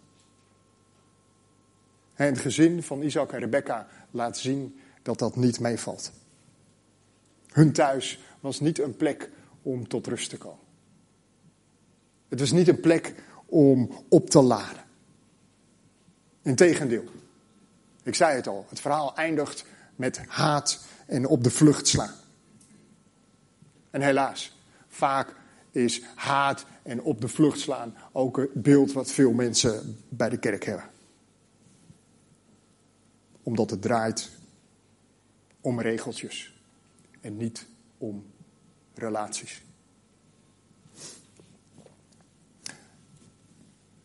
En 2.14 2.26
het 2.26 2.40
gezin 2.40 2.84
van 2.84 3.02
Isaac 3.02 3.32
en 3.32 3.40
Rebecca 3.40 3.88
laat 4.12 4.38
zien 4.38 4.80
dat 5.02 5.20
dat 5.20 5.36
niet 5.36 5.60
meevalt. 5.60 6.12
Hun 7.52 7.74
thuis 7.74 8.20
was 8.40 8.60
niet 8.60 8.80
een 8.80 8.96
plek 8.96 9.30
om 9.62 9.88
tot 9.88 10.08
rust 10.08 10.30
te 10.30 10.38
komen. 10.38 10.64
Het 12.28 12.40
was 12.40 12.52
niet 12.52 12.68
een 12.68 12.80
plek 12.80 13.14
om 13.46 13.92
op 14.10 14.30
te 14.30 14.42
laden. 14.42 14.84
Integendeel. 16.42 17.04
Ik 18.04 18.16
zei 18.16 18.36
het 18.36 18.48
al, 18.48 18.66
het 18.70 18.80
verhaal 18.80 19.16
eindigt 19.16 19.66
met 19.96 20.26
haat 20.28 20.86
en 21.06 21.28
op 21.28 21.44
de 21.44 21.50
vlucht 21.50 21.88
slaan. 21.88 22.16
En 23.90 24.02
helaas, 24.02 24.58
vaak 24.88 25.36
is 25.76 26.02
haat 26.16 26.66
en 26.84 27.02
op 27.02 27.22
de 27.22 27.28
vlucht 27.28 27.60
slaan 27.60 27.96
ook 28.12 28.38
het 28.38 28.54
beeld 28.54 28.92
wat 28.92 29.12
veel 29.12 29.32
mensen 29.32 29.98
bij 30.10 30.30
de 30.30 30.38
kerk 30.38 30.66
hebben. 30.66 30.90
Omdat 33.44 33.70
het 33.70 33.82
draait 33.82 34.30
om 35.62 35.82
regeltjes 35.82 36.54
en 37.22 37.38
niet 37.38 37.66
om 37.98 38.26
relaties. 38.94 39.62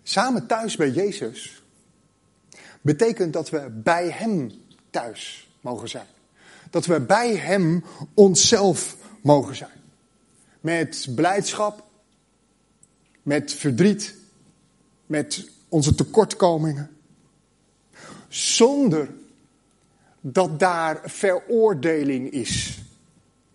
Samen 0.02 0.46
thuis 0.46 0.76
bij 0.76 0.90
Jezus 0.90 1.62
betekent 2.80 3.32
dat 3.32 3.50
we 3.50 3.70
bij 3.70 4.10
Hem 4.10 4.50
thuis 4.90 5.50
mogen 5.60 5.88
zijn. 5.88 6.06
Dat 6.70 6.86
we 6.86 7.00
bij 7.00 7.36
Hem 7.36 7.84
onszelf 8.14 8.96
mogen 9.22 9.56
zijn. 9.56 9.79
Met 10.60 11.08
blijdschap, 11.14 11.84
met 13.22 13.52
verdriet, 13.52 14.14
met 15.06 15.48
onze 15.68 15.94
tekortkomingen. 15.94 16.96
Zonder 18.28 19.08
dat 20.20 20.58
daar 20.58 21.00
veroordeling 21.04 22.30
is 22.30 22.78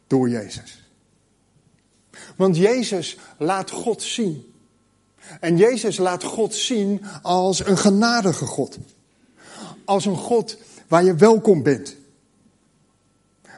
door 0.07 0.29
Jezus. 0.29 0.83
Want 2.35 2.57
Jezus 2.57 3.17
laat 3.37 3.71
God 3.71 4.01
zien. 4.01 4.53
En 5.39 5.57
Jezus 5.57 5.97
laat 5.97 6.23
God 6.23 6.53
zien 6.53 7.01
als 7.21 7.65
een 7.65 7.77
genadige 7.77 8.45
God. 8.45 8.77
Als 9.85 10.05
een 10.05 10.17
God 10.17 10.57
waar 10.87 11.03
je 11.03 11.15
welkom 11.15 11.63
bent. 11.63 11.95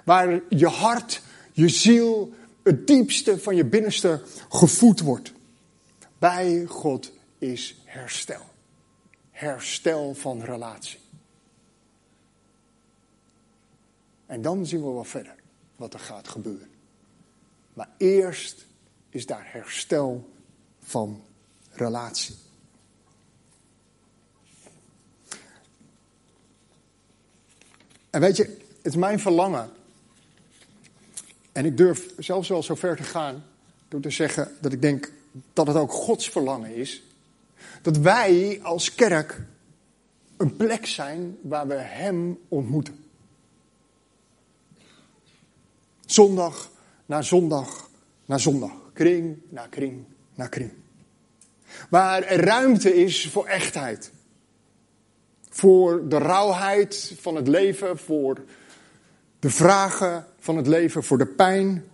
Waar 0.06 0.42
je 0.50 0.68
hart, 0.68 1.22
je 1.52 1.70
ziel, 1.70 2.34
het 2.68 2.88
diepste 2.88 3.40
van 3.40 3.56
je 3.56 3.66
binnenste 3.66 4.22
gevoed 4.50 5.00
wordt. 5.00 5.34
Bij 6.20 6.66
God 6.66 7.12
is 7.38 7.82
herstel. 7.86 8.42
Herstel 9.32 10.14
van 10.14 10.42
relatie. 10.42 11.00
En 14.26 14.42
dan 14.42 14.66
zien 14.66 14.80
we 14.80 14.92
wel 14.92 15.04
verder 15.04 15.36
wat 15.76 15.94
er 15.94 16.00
gaat 16.00 16.28
gebeuren. 16.28 16.70
Maar 17.74 17.90
eerst 17.98 18.66
is 19.10 19.26
daar 19.26 19.52
herstel 19.52 20.30
van 20.80 21.24
relatie. 21.72 22.36
En 28.10 28.22
weet 28.22 28.38
je, 28.38 28.44
het 28.44 28.86
is 28.86 28.96
mijn 28.96 29.20
verlangen. 29.20 29.70
En 31.58 31.66
ik 31.66 31.78
durf 31.78 32.10
zelfs 32.18 32.50
wel 32.50 32.64
zo 32.64 32.76
ver 32.76 32.96
te 32.96 33.04
gaan 33.04 33.44
door 33.88 34.00
te 34.00 34.10
zeggen 34.10 34.52
dat 34.62 34.74
ik 34.74 34.82
denk 34.82 35.12
dat 35.54 35.68
het 35.68 35.76
ook 35.76 35.92
Gods 35.92 36.30
verlangen 36.30 36.76
is. 36.76 37.04
Dat 37.82 37.98
wij 37.98 38.60
als 38.64 38.96
kerk 38.96 39.42
een 40.38 40.56
plek 40.56 40.86
zijn 40.86 41.38
waar 41.42 41.68
we 41.68 41.74
Hem 41.74 42.40
ontmoeten. 42.48 43.06
Zondag 46.06 46.72
na 47.06 47.22
zondag 47.22 47.90
na 48.26 48.38
zondag. 48.38 48.72
Kring 48.94 49.38
na 49.50 49.68
kring 49.68 50.04
na 50.36 50.48
kring. 50.48 50.72
Waar 51.90 52.24
er 52.24 52.44
ruimte 52.44 52.96
is 52.96 53.28
voor 53.28 53.46
echtheid. 53.46 54.12
Voor 55.50 56.10
de 56.10 56.18
rauwheid 56.18 57.14
van 57.20 57.36
het 57.36 57.48
leven, 57.48 57.98
voor 57.98 58.44
de 59.40 59.50
vragen 59.50 60.26
van 60.40 60.58
het 60.58 60.68
leven, 60.68 61.04
voor 61.04 61.18
de 61.18 61.26
pijn, 61.26 61.86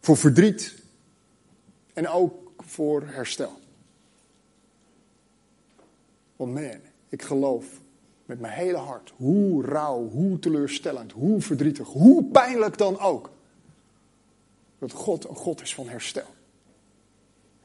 voor 0.00 0.16
verdriet 0.16 0.82
en 1.92 2.08
ook 2.08 2.52
voor 2.58 3.02
herstel. 3.06 3.60
Want 6.36 6.54
man, 6.54 6.80
ik 7.08 7.22
geloof 7.22 7.66
met 8.26 8.40
mijn 8.40 8.52
hele 8.52 8.76
hart, 8.76 9.12
hoe 9.16 9.64
rauw, 9.64 10.08
hoe 10.08 10.38
teleurstellend, 10.38 11.12
hoe 11.12 11.40
verdrietig, 11.40 11.88
hoe 11.88 12.24
pijnlijk 12.24 12.78
dan 12.78 12.98
ook, 12.98 13.30
dat 14.78 14.92
God 14.92 15.28
een 15.28 15.36
God 15.36 15.60
is 15.60 15.74
van 15.74 15.88
herstel. 15.88 16.26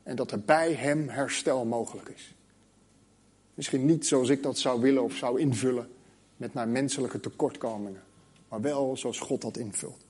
En 0.04 0.16
dat 0.16 0.32
er 0.32 0.40
bij 0.40 0.74
Hem 0.74 1.10
herstel 1.10 1.66
mogelijk 1.66 2.10
is. 2.10 2.34
Misschien 3.54 3.86
niet 3.86 4.08
zoals 4.08 4.30
ik 4.30 4.44
dat 4.44 4.58
zou 4.58 4.82
willen 4.82 5.04
of 5.04 5.14
zou 5.14 5.40
invullen 5.40 5.90
met 6.38 6.54
mijn 6.54 6.72
menselijke 6.72 7.20
tekortkomingen, 7.20 8.04
maar 8.50 8.62
wel 8.62 8.98
zoals 8.98 9.20
God 9.20 9.42
dat 9.42 9.58
invult. 9.58 10.04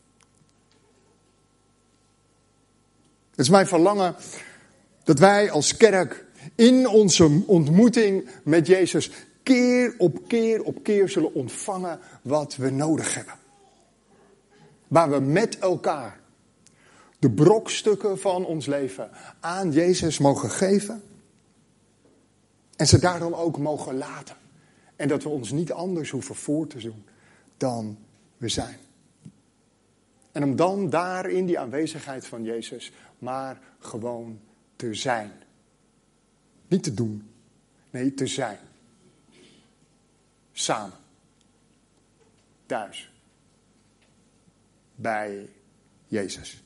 Het 3.30 3.40
is 3.40 3.50
mijn 3.50 3.68
verlangen 3.68 4.16
dat 5.04 5.20
wij 5.20 5.52
als 5.52 5.78
kerk 5.78 6.26
in 6.56 6.88
onze 6.88 7.44
ontmoeting 7.46 8.30
met 8.44 8.68
Jezus 8.68 9.12
keer 9.44 9.96
op 9.98 10.28
keer 10.28 10.64
op 10.64 10.84
keer 10.84 11.10
zullen 11.10 11.34
ontvangen 11.34 12.00
wat 12.22 12.56
we 12.56 12.70
nodig 12.70 13.16
hebben. 13.16 13.34
Waar 14.88 15.10
we 15.10 15.20
met 15.20 15.58
elkaar 15.58 16.20
de 17.20 17.32
brokstukken 17.32 18.20
van 18.20 18.46
ons 18.46 18.66
leven 18.66 19.10
aan 19.40 19.72
Jezus 19.72 20.18
mogen 20.18 20.50
geven. 20.50 21.04
En 22.76 22.88
ze 22.88 23.00
daar 23.00 23.20
dan 23.20 23.36
ook 23.36 23.58
mogen 23.58 23.98
laten. 23.98 24.36
En 24.96 25.08
dat 25.08 25.24
we 25.24 25.30
ons 25.30 25.52
niet 25.52 25.72
anders 25.72 26.10
hoeven 26.10 26.36
voor 26.36 26.68
te 26.68 26.78
doen 26.78 27.06
dan 27.58 27.98
we 28.38 28.50
zijn. 28.50 28.78
En 30.32 30.44
om 30.44 30.56
dan 30.56 30.90
daar 30.90 31.30
in 31.30 31.46
die 31.46 31.60
aanwezigheid 31.60 32.28
van 32.28 32.44
Jezus 32.44 32.92
maar 33.20 33.62
gewoon 33.80 34.40
te 34.76 34.94
zijn. 34.94 35.32
Niet 36.68 36.84
te 36.84 36.94
doen, 36.94 37.30
nee, 37.90 38.14
te 38.14 38.28
zijn. 38.28 38.58
Samen. 40.52 40.98
Thuis. 42.66 43.12
Bij 44.96 45.50
Jezus. 46.08 46.64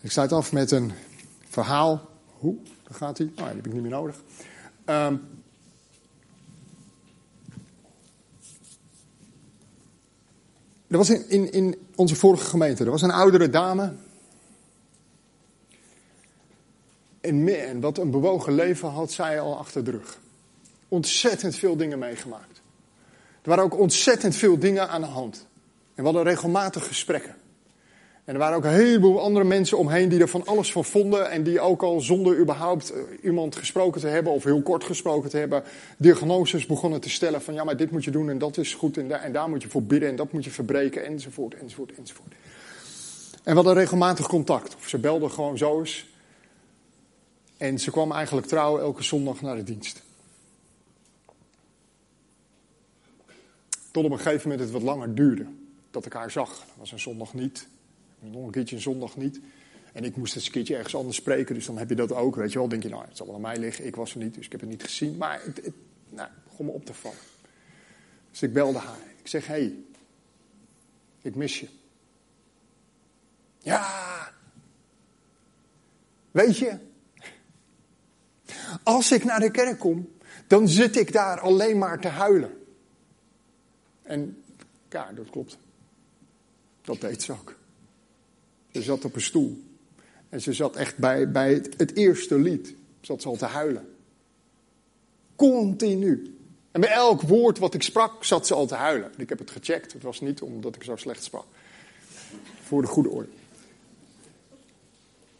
Ik 0.00 0.10
sluit 0.10 0.32
af 0.32 0.52
met 0.52 0.70
een 0.70 0.92
verhaal. 1.48 2.08
Hoe? 2.38 2.56
Daar 2.88 2.96
gaat 2.96 3.18
hij. 3.18 3.26
Oh, 3.26 3.36
die 3.36 3.46
heb 3.46 3.66
ik 3.66 3.72
niet 3.72 3.82
meer 3.82 3.90
nodig. 3.90 4.22
Um, 4.86 5.20
er 10.86 10.96
was 10.96 11.10
in, 11.10 11.28
in, 11.28 11.52
in 11.52 11.76
onze 11.94 12.16
vorige 12.16 12.44
gemeente, 12.44 12.84
er 12.84 12.90
was 12.90 13.02
een 13.02 13.10
oudere 13.10 13.50
dame. 13.50 13.94
En 17.20 17.44
man, 17.44 17.80
wat 17.80 17.98
een 17.98 18.10
bewogen 18.10 18.52
leven 18.52 18.88
had 18.88 19.12
zij 19.12 19.40
al 19.40 19.58
achter 19.58 19.84
de 19.84 19.90
rug. 19.90 20.18
Ontzettend 20.88 21.56
veel 21.56 21.76
dingen 21.76 21.98
meegemaakt. 21.98 22.62
Er 23.42 23.48
waren 23.48 23.64
ook 23.64 23.78
ontzettend 23.78 24.36
veel 24.36 24.58
dingen 24.58 24.88
aan 24.88 25.00
de 25.00 25.06
hand. 25.06 25.46
En 25.94 25.94
we 25.94 26.02
hadden 26.02 26.22
regelmatig 26.22 26.86
gesprekken. 26.86 27.34
En 28.28 28.34
er 28.34 28.40
waren 28.40 28.56
ook 28.56 28.64
een 28.64 28.70
heleboel 28.70 29.20
andere 29.20 29.44
mensen 29.44 29.78
omheen 29.78 30.08
die 30.08 30.20
er 30.20 30.28
van 30.28 30.46
alles 30.46 30.72
van 30.72 30.84
vonden. 30.84 31.30
En 31.30 31.42
die 31.42 31.60
ook 31.60 31.82
al 31.82 32.00
zonder 32.00 32.38
überhaupt 32.38 32.90
eh, 32.90 33.00
iemand 33.22 33.56
gesproken 33.56 34.00
te 34.00 34.06
hebben 34.06 34.32
of 34.32 34.44
heel 34.44 34.62
kort 34.62 34.84
gesproken 34.84 35.30
te 35.30 35.36
hebben, 35.36 35.62
diagnoses 35.96 36.66
begonnen 36.66 37.00
te 37.00 37.10
stellen 37.10 37.42
van 37.42 37.54
ja, 37.54 37.64
maar 37.64 37.76
dit 37.76 37.90
moet 37.90 38.04
je 38.04 38.10
doen 38.10 38.30
en 38.30 38.38
dat 38.38 38.56
is 38.56 38.74
goed 38.74 38.96
en 38.96 39.32
daar, 39.32 39.48
moet 39.48 39.62
je 39.62 39.68
voor 39.68 39.82
bidden 39.82 40.08
en 40.08 40.16
dat 40.16 40.32
moet 40.32 40.44
je 40.44 40.50
verbreken 40.50 41.04
enzovoort, 41.04 41.54
enzovoort, 41.54 41.94
enzovoort. 41.94 42.32
En 43.42 43.50
we 43.50 43.54
hadden 43.54 43.74
regelmatig 43.74 44.26
contact. 44.26 44.76
Of 44.76 44.88
ze 44.88 44.98
belden 44.98 45.30
gewoon 45.30 45.58
zo 45.58 45.78
eens. 45.78 46.06
En 47.56 47.78
ze 47.78 47.90
kwam 47.90 48.12
eigenlijk 48.12 48.46
trouw 48.46 48.78
elke 48.78 49.02
zondag 49.02 49.40
naar 49.40 49.56
de 49.56 49.64
dienst. 49.64 50.02
Tot 53.90 54.04
op 54.04 54.10
een 54.10 54.18
gegeven 54.18 54.48
moment 54.48 54.60
het 54.60 54.70
wat 54.70 54.82
langer 54.82 55.14
duurde 55.14 55.46
dat 55.90 56.06
ik 56.06 56.12
haar 56.12 56.30
zag. 56.30 56.48
Dat 56.48 56.76
was 56.76 56.92
een 56.92 57.00
zondag 57.00 57.34
niet, 57.34 57.68
nog 58.20 58.44
een 58.44 58.50
keertje 58.50 58.76
een 58.76 58.82
zondag 58.82 59.16
niet. 59.16 59.40
En 59.92 60.04
ik 60.04 60.16
moest 60.16 60.34
eens 60.34 60.46
een 60.46 60.52
keertje 60.52 60.76
ergens 60.76 60.94
anders 60.94 61.16
spreken, 61.16 61.54
dus 61.54 61.66
dan 61.66 61.78
heb 61.78 61.88
je 61.88 61.94
dat 61.94 62.12
ook, 62.12 62.36
weet 62.36 62.52
je 62.52 62.58
wel. 62.58 62.68
denk 62.68 62.82
je, 62.82 62.88
nou, 62.88 63.04
het 63.04 63.16
zal 63.16 63.26
wel 63.26 63.34
aan 63.34 63.40
mij 63.40 63.58
liggen, 63.58 63.86
ik 63.86 63.96
was 63.96 64.14
er 64.14 64.18
niet, 64.18 64.34
dus 64.34 64.44
ik 64.44 64.52
heb 64.52 64.60
het 64.60 64.70
niet 64.70 64.82
gezien. 64.82 65.16
Maar 65.16 65.40
het, 65.44 65.70
nou, 66.08 66.28
begon 66.44 66.66
me 66.66 66.72
op 66.72 66.84
te 66.84 66.94
vallen. 66.94 67.18
Dus 68.30 68.42
ik 68.42 68.52
belde 68.52 68.78
haar. 68.78 68.98
Ik 69.20 69.28
zeg, 69.28 69.46
hé, 69.46 69.54
hey, 69.54 69.74
ik 71.22 71.34
mis 71.34 71.60
je. 71.60 71.68
Ja, 73.58 74.32
weet 76.30 76.58
je, 76.58 76.78
als 78.82 79.12
ik 79.12 79.24
naar 79.24 79.40
de 79.40 79.50
kerk 79.50 79.78
kom, 79.78 80.08
dan 80.46 80.68
zit 80.68 80.96
ik 80.96 81.12
daar 81.12 81.40
alleen 81.40 81.78
maar 81.78 82.00
te 82.00 82.08
huilen. 82.08 82.62
En 84.02 84.42
ja, 84.88 85.12
dat 85.12 85.30
klopt. 85.30 85.58
Dat 86.82 87.00
deed 87.00 87.22
ze 87.22 87.32
ook. 87.32 87.57
Ze 88.72 88.82
zat 88.82 89.04
op 89.04 89.14
een 89.14 89.20
stoel. 89.20 89.62
En 90.28 90.40
ze 90.40 90.52
zat 90.52 90.76
echt 90.76 90.96
bij, 90.96 91.30
bij 91.30 91.52
het, 91.76 91.96
eerste 91.96 92.38
lied. 92.38 92.74
Zat 93.00 93.22
ze 93.22 93.28
al 93.28 93.36
te 93.36 93.44
huilen. 93.44 93.94
Continu. 95.36 96.36
En 96.70 96.80
bij 96.80 96.90
elk 96.90 97.22
woord 97.22 97.58
wat 97.58 97.74
ik 97.74 97.82
sprak, 97.82 98.24
zat 98.24 98.46
ze 98.46 98.54
al 98.54 98.66
te 98.66 98.74
huilen. 98.74 99.12
Ik 99.16 99.28
heb 99.28 99.38
het 99.38 99.50
gecheckt. 99.50 99.92
Het 99.92 100.02
was 100.02 100.20
niet 100.20 100.42
omdat 100.42 100.74
ik 100.74 100.82
zo 100.82 100.96
slecht 100.96 101.24
sprak. 101.24 101.44
Voor 102.62 102.82
de 102.82 102.88
goede 102.88 103.08
orde. 103.08 103.28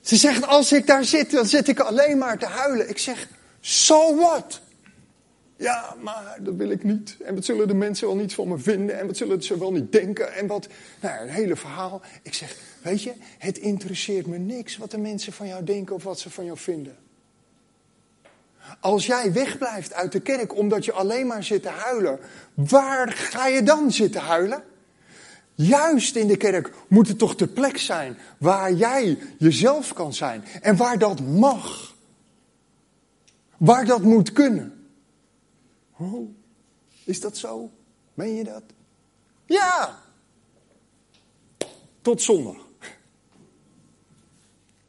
Ze 0.01 0.17
zegt, 0.17 0.47
als 0.47 0.73
ik 0.73 0.87
daar 0.87 1.05
zit, 1.05 1.31
dan 1.31 1.47
zit 1.47 1.69
ik 1.69 1.81
alleen 1.81 2.19
maar 2.19 2.38
te 2.38 2.47
huilen. 2.47 2.88
Ik 2.88 2.99
zeg, 2.99 3.29
so 3.61 4.17
what? 4.17 4.61
Ja, 5.59 5.94
maar 6.01 6.37
dat 6.40 6.55
wil 6.55 6.71
ik 6.71 6.85
niet. 6.85 7.16
En 7.21 7.35
wat 7.35 7.44
zullen 7.44 7.68
de 7.68 7.75
mensen 7.75 8.07
wel 8.07 8.16
niet 8.16 8.35
van 8.35 8.49
me 8.49 8.59
vinden? 8.59 8.99
En 8.99 9.07
wat 9.07 9.16
zullen 9.16 9.42
ze 9.42 9.59
wel 9.59 9.73
niet 9.73 9.92
denken? 9.92 10.35
En 10.35 10.47
wat, 10.47 10.68
nou, 11.01 11.23
een 11.23 11.29
hele 11.29 11.57
verhaal. 11.57 12.03
Ik 12.23 12.35
zeg, 12.35 12.57
weet 12.83 13.03
je, 13.03 13.12
het 13.38 13.59
interesseert 13.59 14.27
me 14.27 14.38
niks 14.38 14.77
wat 14.77 14.90
de 14.90 14.99
mensen 14.99 15.33
van 15.33 15.47
jou 15.47 15.64
denken 15.64 15.94
of 15.94 16.03
wat 16.03 16.21
ze 16.21 16.31
van 16.31 16.44
jou 16.44 16.59
vinden. 16.59 16.97
Als 18.81 19.07
jij 19.07 19.33
wegblijft 19.33 19.92
uit 19.92 20.12
de 20.12 20.21
kerk 20.21 20.57
omdat 20.57 20.85
je 20.85 20.92
alleen 20.92 21.27
maar 21.27 21.44
zit 21.44 21.62
te 21.62 21.68
huilen, 21.68 22.18
waar 22.55 23.12
ga 23.12 23.47
je 23.47 23.62
dan 23.62 23.92
zitten 23.92 24.21
huilen? 24.21 24.62
Juist 25.55 26.16
in 26.16 26.27
de 26.27 26.37
kerk 26.37 26.73
moet 26.88 27.09
het 27.09 27.18
toch 27.18 27.35
de 27.35 27.47
plek 27.49 27.79
zijn 27.79 28.18
waar 28.38 28.73
jij 28.73 29.18
jezelf 29.38 29.92
kan 29.92 30.14
zijn 30.14 30.44
en 30.62 30.77
waar 30.77 30.99
dat 30.99 31.21
mag. 31.21 31.94
Waar 33.57 33.85
dat 33.85 34.03
moet 34.03 34.33
kunnen. 34.33 34.78
Oh, 35.99 36.35
is 37.05 37.21
dat 37.21 37.37
zo? 37.37 37.71
Meen 38.15 38.35
je 38.35 38.45
dat? 38.45 38.63
Ja! 39.47 40.03
Tot 42.01 42.23
zondag. 42.23 42.57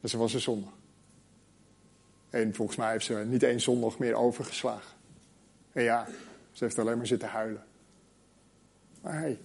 Dus 0.01 0.13
er 0.13 0.19
was 0.19 0.33
een 0.33 0.39
zondag. 0.39 0.73
En 2.29 2.55
volgens 2.55 2.77
mij 2.77 2.91
heeft 2.91 3.05
ze 3.05 3.13
niet 3.27 3.43
één 3.43 3.61
zondag 3.61 3.97
meer 3.99 4.13
overgeslagen. 4.13 4.97
En 5.71 5.83
ja, 5.83 6.07
ze 6.51 6.63
heeft 6.63 6.79
alleen 6.79 6.97
maar 6.97 7.07
zitten 7.07 7.29
huilen. 7.29 7.63
Maar 9.01 9.13
hé, 9.13 9.19
hey, 9.19 9.39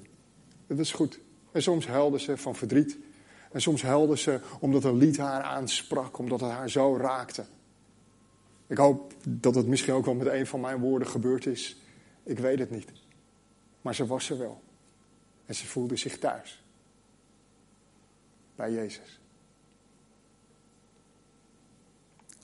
het 0.66 0.78
is 0.78 0.92
goed. 0.92 1.20
En 1.52 1.62
soms 1.62 1.86
huilde 1.86 2.20
ze 2.20 2.36
van 2.36 2.54
verdriet. 2.54 2.98
En 3.52 3.60
soms 3.60 3.82
huilde 3.82 4.16
ze 4.18 4.40
omdat 4.60 4.84
een 4.84 4.96
lied 4.96 5.16
haar 5.16 5.42
aansprak, 5.42 6.18
omdat 6.18 6.40
het 6.40 6.50
haar 6.50 6.70
zo 6.70 6.96
raakte. 6.96 7.44
Ik 8.66 8.76
hoop 8.76 9.14
dat 9.28 9.54
het 9.54 9.66
misschien 9.66 9.94
ook 9.94 10.04
wel 10.04 10.14
met 10.14 10.26
een 10.26 10.46
van 10.46 10.60
mijn 10.60 10.80
woorden 10.80 11.08
gebeurd 11.08 11.46
is. 11.46 11.76
Ik 12.22 12.38
weet 12.38 12.58
het 12.58 12.70
niet. 12.70 12.88
Maar 13.80 13.94
ze 13.94 14.06
was 14.06 14.30
er 14.30 14.38
wel. 14.38 14.62
En 15.46 15.54
ze 15.54 15.66
voelde 15.66 15.96
zich 15.96 16.18
thuis. 16.18 16.62
Bij 18.56 18.72
Jezus. 18.72 19.20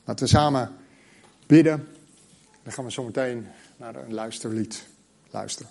Laten 0.05 0.25
we 0.25 0.31
samen 0.31 0.77
bidden. 1.47 1.89
Dan 2.63 2.73
gaan 2.73 2.85
we 2.85 2.93
zo 2.93 3.05
meteen 3.05 3.47
naar 3.77 3.95
een 3.97 4.13
luisterlied 4.13 4.87
luisteren. 5.31 5.71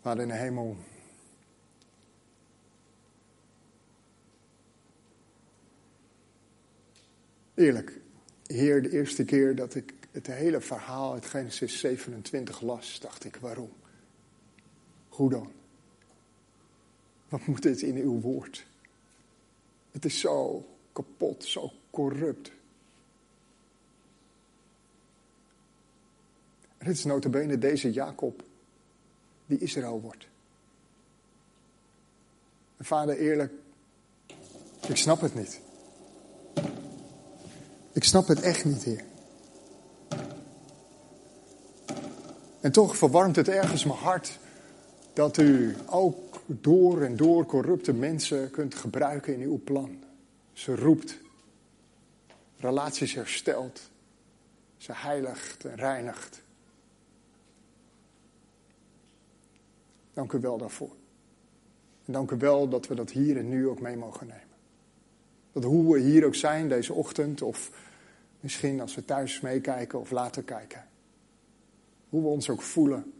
Vader 0.00 0.22
in 0.22 0.28
de 0.28 0.34
hemel. 0.34 0.76
Eerlijk, 7.54 8.00
Heer, 8.46 8.82
de 8.82 8.90
eerste 8.90 9.24
keer 9.24 9.54
dat 9.54 9.74
ik 9.74 9.94
het 10.10 10.26
hele 10.26 10.60
verhaal 10.60 11.12
uit 11.12 11.26
Genesis 11.26 11.78
27 11.78 12.60
las, 12.60 13.00
dacht 13.00 13.24
ik, 13.24 13.36
waarom? 13.36 13.72
Hoe 15.08 15.30
dan? 15.30 15.52
Wat 17.28 17.46
moet 17.46 17.62
dit 17.62 17.82
in 17.82 17.96
uw 17.96 18.20
woord? 18.20 18.66
Het 19.90 20.04
is 20.04 20.20
zo 20.20 20.66
kapot, 20.92 21.44
zo 21.44 21.72
corrupt. 21.90 22.52
En 26.78 26.86
het 26.86 26.96
is 26.96 27.04
notabene 27.04 27.58
deze 27.58 27.92
Jacob 27.92 28.44
die 29.48 29.58
Israël 29.58 30.00
wordt. 30.00 30.26
En 32.76 32.84
vader, 32.84 33.18
eerlijk, 33.18 33.52
ik 34.88 34.96
snap 34.96 35.20
het 35.20 35.34
niet. 35.34 35.60
Ik 37.92 38.04
snap 38.04 38.28
het 38.28 38.40
echt 38.40 38.64
niet, 38.64 38.82
Heer. 38.82 39.04
En 42.60 42.72
toch 42.72 42.96
verwarmt 42.96 43.36
het 43.36 43.48
ergens 43.48 43.84
mijn 43.84 43.98
hart 43.98 44.38
dat 45.12 45.36
u 45.36 45.76
ook 45.86 46.42
door 46.46 47.02
en 47.02 47.16
door 47.16 47.46
corrupte 47.46 47.92
mensen 47.92 48.50
kunt 48.50 48.74
gebruiken 48.74 49.34
in 49.34 49.40
uw 49.40 49.60
plan. 49.64 50.04
Ze 50.52 50.76
roept, 50.76 51.18
relaties 52.56 53.14
herstelt, 53.14 53.80
ze 54.76 54.92
heiligt 54.94 55.64
en 55.64 55.74
reinigt. 55.74 56.42
Dank 60.18 60.32
u 60.32 60.38
wel 60.38 60.58
daarvoor. 60.58 60.96
En 62.04 62.12
dank 62.12 62.30
u 62.30 62.36
wel 62.36 62.68
dat 62.68 62.86
we 62.86 62.94
dat 62.94 63.10
hier 63.10 63.36
en 63.36 63.48
nu 63.48 63.68
ook 63.68 63.80
mee 63.80 63.96
mogen 63.96 64.26
nemen. 64.26 64.56
Dat 65.52 65.64
hoe 65.64 65.92
we 65.92 66.00
hier 66.00 66.26
ook 66.26 66.34
zijn 66.34 66.68
deze 66.68 66.92
ochtend, 66.92 67.42
of 67.42 67.70
misschien 68.40 68.80
als 68.80 68.94
we 68.94 69.04
thuis 69.04 69.40
meekijken 69.40 70.00
of 70.00 70.10
later 70.10 70.42
kijken. 70.42 70.88
Hoe 72.08 72.22
we 72.22 72.28
ons 72.28 72.50
ook 72.50 72.62
voelen. 72.62 73.12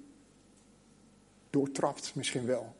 Doortrapt 1.51 2.15
misschien 2.15 2.47
wel. 2.47 2.75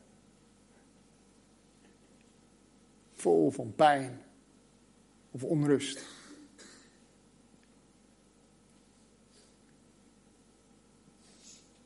Vol 3.13 3.51
van 3.51 3.73
pijn 3.75 4.21
of 5.31 5.43
onrust. 5.43 6.05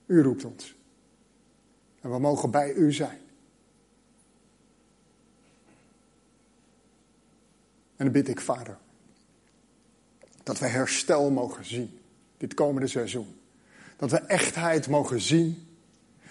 U 0.06 0.22
roept 0.22 0.46
ons. 0.46 0.76
En 2.04 2.12
we 2.12 2.20
mogen 2.20 2.52
bij 2.52 2.74
u 2.74 2.94
zijn. 2.94 3.20
En 7.96 8.06
dan 8.06 8.12
bid 8.12 8.28
ik, 8.28 8.42
Vader, 8.42 8.78
dat 10.44 10.60
we 10.60 10.66
herstel 10.66 11.32
mogen 11.32 11.66
zien 11.66 12.00
dit 12.38 12.54
komende 12.54 12.88
seizoen. 12.88 13.36
Dat 13.98 14.12
we 14.12 14.18
echtheid 14.18 14.88
mogen 14.88 15.22
zien 15.22 15.68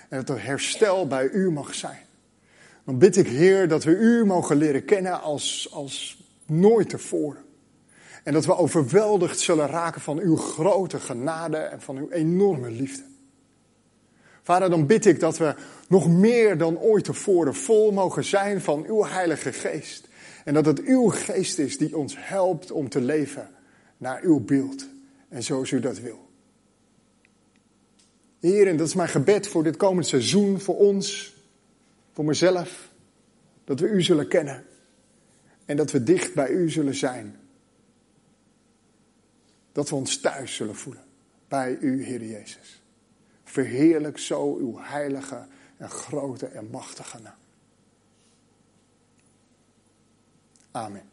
en 0.08 0.24
dat 0.24 0.28
er 0.28 0.44
herstel 0.44 1.06
bij 1.06 1.28
u 1.28 1.50
mag 1.50 1.74
zijn. 1.74 2.04
Dan 2.85 2.98
bid 2.98 3.16
ik, 3.16 3.26
Heer, 3.26 3.68
dat 3.68 3.85
we 3.85 3.90
u 3.90 4.24
mogen 4.24 4.56
leren 4.56 4.85
kennen 4.85 5.20
als, 5.20 5.68
als 5.72 6.24
nooit 6.46 6.88
tevoren. 6.88 7.44
En 8.24 8.32
dat 8.32 8.44
we 8.44 8.56
overweldigd 8.56 9.38
zullen 9.38 9.66
raken 9.66 10.00
van 10.00 10.18
uw 10.18 10.37
grote 10.37 11.00
genade 11.00 11.56
en 11.56 11.80
van 11.80 11.96
uw 11.96 12.11
enorme 12.11 12.70
liefde. 12.70 13.11
Vader, 14.42 14.70
dan 14.70 14.87
bid 14.87 15.07
ik 15.07 15.20
dat 15.20 15.38
we 15.38 15.55
nog 15.88 16.09
meer 16.09 16.59
dan 16.59 16.78
ooit 16.78 17.05
tevoren 17.05 17.55
vol 17.55 17.92
mogen 17.92 18.24
zijn 18.24 18.61
van 18.61 18.85
uw 18.87 19.05
Heilige 19.05 19.52
Geest. 19.52 20.09
En 20.44 20.55
dat 20.55 20.66
het 20.66 20.83
uw 20.83 21.09
geest 21.09 21.59
is 21.59 21.78
die 21.78 21.96
ons 21.96 22.14
helpt 22.18 22.70
om 22.70 22.88
te 22.88 23.00
leven 23.00 23.50
naar 23.96 24.22
uw 24.22 24.40
beeld. 24.40 24.87
En 25.28 25.42
zoals 25.42 25.70
u 25.70 25.81
dat 25.81 25.98
wil. 25.98 26.28
Heer, 28.40 28.66
en 28.66 28.76
dat 28.76 28.87
is 28.87 28.94
mijn 28.94 29.09
gebed 29.09 29.48
voor 29.48 29.62
dit 29.62 29.76
komend 29.76 30.07
seizoen, 30.07 30.61
voor 30.61 30.76
ons, 30.76 31.37
voor 32.12 32.24
mezelf. 32.24 32.90
Dat 33.64 33.81
we 33.81 33.87
u 33.87 34.02
zullen 34.02 34.28
kennen. 34.28 34.64
En 35.64 35.76
dat 35.76 35.90
we 35.90 36.02
dicht 36.02 36.35
bij 36.35 36.50
u 36.50 36.70
zullen 36.70 36.94
zijn. 36.94 37.37
Dat 39.72 39.88
we 39.88 39.94
ons 39.94 40.20
thuis 40.20 40.55
zullen 40.55 40.76
voelen 40.76 41.05
bij 41.48 41.76
u, 41.81 42.05
Heer 42.05 42.24
Jezus. 42.24 42.82
Verheerlijk 43.52 44.18
zo 44.18 44.56
uw 44.56 44.78
heilige 44.78 45.46
en 45.76 45.90
grote 45.90 46.46
en 46.46 46.70
machtige 46.70 47.18
naam. 47.20 47.34
Amen. 50.70 51.12